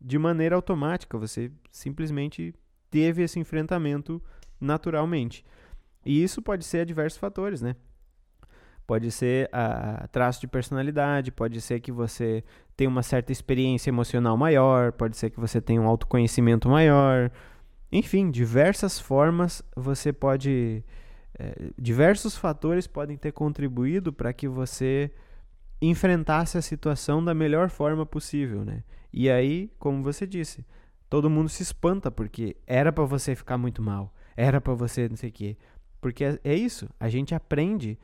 [0.00, 1.18] de maneira automática.
[1.18, 2.54] Você simplesmente
[2.92, 4.22] teve esse enfrentamento
[4.60, 5.44] naturalmente.
[6.04, 7.74] E isso pode ser a diversos fatores, né?
[8.86, 12.44] Pode ser a traço de personalidade, pode ser que você
[12.76, 17.30] tenha uma certa experiência emocional maior, pode ser que você tenha um autoconhecimento maior.
[17.90, 20.84] Enfim, diversas formas você pode.
[21.38, 25.10] É, diversos fatores podem ter contribuído para que você
[25.82, 28.82] enfrentasse a situação da melhor forma possível, né?
[29.12, 30.64] E aí, como você disse,
[31.10, 35.16] todo mundo se espanta porque era para você ficar muito mal era para você não
[35.16, 35.56] sei o quê.
[36.00, 37.98] Porque é, é, isso, a gente aprende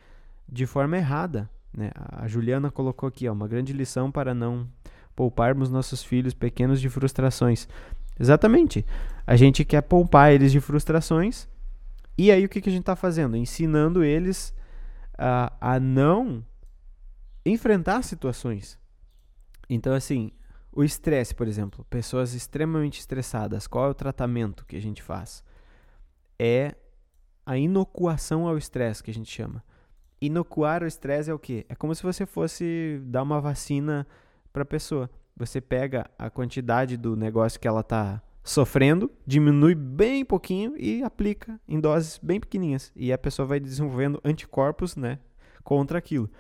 [0.53, 1.49] de forma errada.
[1.73, 1.91] Né?
[1.95, 4.69] A Juliana colocou aqui ó, uma grande lição para não
[5.17, 7.69] pouparmos nossos filhos pequenos de frustrações.
[8.19, 8.85] Exatamente.
[9.27, 11.49] A gente quer poupar eles de frustrações.
[12.19, 13.37] E aí o que, que a gente está fazendo?
[13.37, 14.55] Ensinando eles
[15.17, 16.45] a, a não
[17.45, 18.79] enfrentar situações.
[19.69, 20.31] Então, assim,
[20.71, 25.43] o estresse, por exemplo, pessoas extremamente estressadas, qual é o tratamento que a gente faz?
[26.43, 26.75] é
[27.47, 29.63] a inocuação ao estresse, que a gente chama.
[30.23, 31.67] Inocuar o estresse é o quê?
[31.69, 34.07] É como se você fosse dar uma vacina
[34.53, 35.11] para a pessoa.
[35.37, 41.61] Você pega a quantidade do negócio que ela está sofrendo, diminui bem pouquinho e aplica
[41.67, 42.93] em doses bem pequenininhas.
[42.95, 45.19] E a pessoa vai desenvolvendo anticorpos né,
[45.65, 46.31] contra aquilo.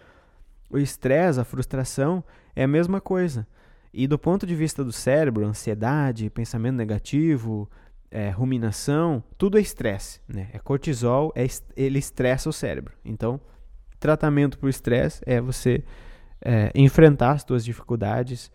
[0.70, 2.22] O estresse, a frustração,
[2.54, 3.44] é a mesma coisa.
[3.92, 7.68] E do ponto de vista do cérebro, ansiedade, pensamento negativo,
[8.12, 10.50] é, ruminação, tudo é estresse, né?
[10.52, 11.44] É cortisol, é,
[11.76, 12.94] ele estressa o cérebro.
[13.04, 13.40] Então,
[14.02, 15.84] tratamento para o estresse é você
[16.40, 18.50] é, enfrentar as suas dificuldades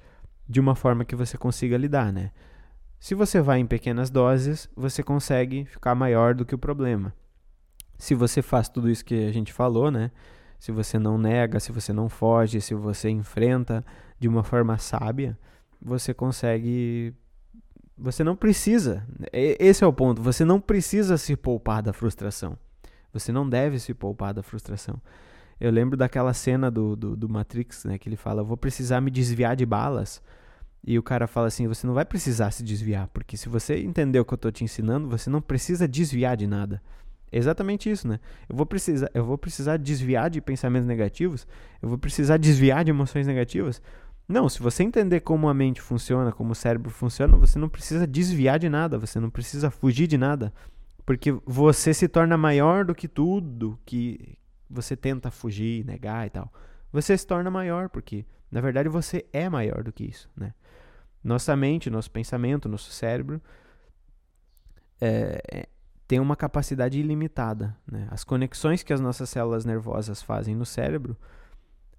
[0.48, 2.32] de uma forma que você consiga lidar, né?
[3.00, 7.14] Se você vai em pequenas doses, você consegue ficar maior do que o problema.
[7.98, 10.12] Se você faz tudo isso que a gente falou, né?
[10.60, 13.86] Se você não nega, se você não foge, se você enfrenta
[14.20, 15.38] de uma forma sábia,
[15.82, 17.14] você consegue
[17.98, 19.04] você não precisa,
[19.34, 22.56] esse é o ponto, você não precisa se poupar da frustração.
[23.12, 25.02] Você não deve se poupar da frustração.
[25.60, 29.10] Eu lembro daquela cena do, do, do Matrix, né, que ele fala, vou precisar me
[29.10, 30.22] desviar de balas.
[30.86, 34.20] E o cara fala assim, você não vai precisar se desviar, porque se você entender
[34.20, 36.82] o que eu estou te ensinando, você não precisa desviar de nada.
[37.32, 38.20] É exatamente isso, né?
[38.48, 41.46] Eu vou precisar, eu vou precisar desviar de pensamentos negativos,
[41.82, 43.82] eu vou precisar desviar de emoções negativas,
[44.28, 48.06] não, se você entender como a mente funciona, como o cérebro funciona, você não precisa
[48.06, 50.54] desviar de nada, você não precisa fugir de nada,
[51.06, 54.38] porque você se torna maior do que tudo que
[54.70, 56.52] você tenta fugir, negar e tal.
[56.92, 60.54] Você se torna maior porque, na verdade, você é maior do que isso, né?
[61.24, 63.42] Nossa mente, nosso pensamento, nosso cérebro
[65.02, 65.68] é,
[66.08, 68.08] tem uma capacidade ilimitada, né?
[68.10, 71.18] As conexões que as nossas células nervosas fazem no cérebro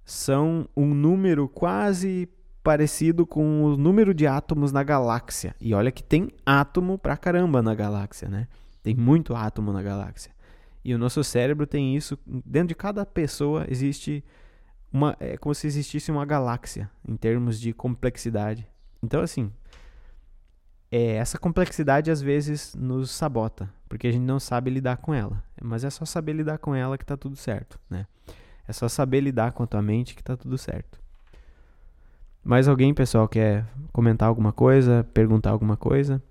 [0.04, 2.28] são um número quase
[2.62, 5.54] parecido com o número de átomos na galáxia.
[5.60, 8.48] E olha que tem átomo pra caramba na galáxia, né?
[8.82, 10.32] Tem muito átomo na galáxia.
[10.88, 12.18] E o nosso cérebro tem isso.
[12.26, 14.24] Dentro de cada pessoa existe
[14.90, 15.14] uma.
[15.20, 18.66] É como se existisse uma galáxia em termos de complexidade.
[19.02, 19.52] Então, assim.
[20.90, 25.44] É, essa complexidade às vezes nos sabota, porque a gente não sabe lidar com ela.
[25.62, 28.06] Mas é só saber lidar com ela que tá tudo certo, né?
[28.66, 30.98] É só saber lidar com a tua mente que tá tudo certo.
[32.42, 36.22] Mais alguém, pessoal, quer comentar alguma coisa, perguntar alguma coisa?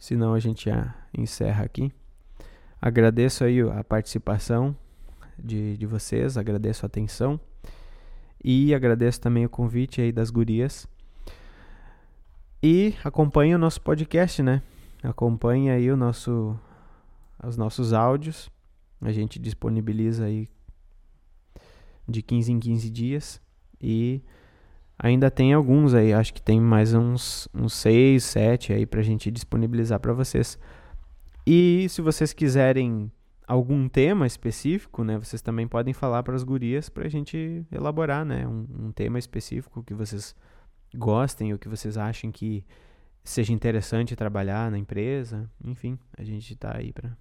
[0.00, 1.92] Senão a gente já encerra aqui.
[2.80, 4.74] Agradeço aí a participação
[5.38, 7.38] de, de vocês, agradeço a atenção
[8.42, 10.88] e agradeço também o convite aí das gurias.
[12.62, 14.62] E acompanhe o nosso podcast, né?
[15.02, 16.58] Acompanhe aí o nosso,
[17.44, 18.50] os nossos áudios.
[19.02, 20.48] A gente disponibiliza aí
[22.08, 23.40] de 15 em 15 dias.
[23.78, 24.22] E
[25.02, 29.30] ainda tem alguns aí, acho que tem mais uns, uns 6, 7 aí pra gente
[29.30, 30.58] disponibilizar para vocês.
[31.46, 33.10] E se vocês quiserem
[33.48, 38.26] algum tema específico, né, vocês também podem falar para as gurias para a gente elaborar,
[38.26, 40.36] né, um, um, tema específico que vocês
[40.94, 42.62] gostem ou que vocês achem que
[43.24, 45.50] seja interessante trabalhar na empresa.
[45.64, 47.16] Enfim, a gente está aí para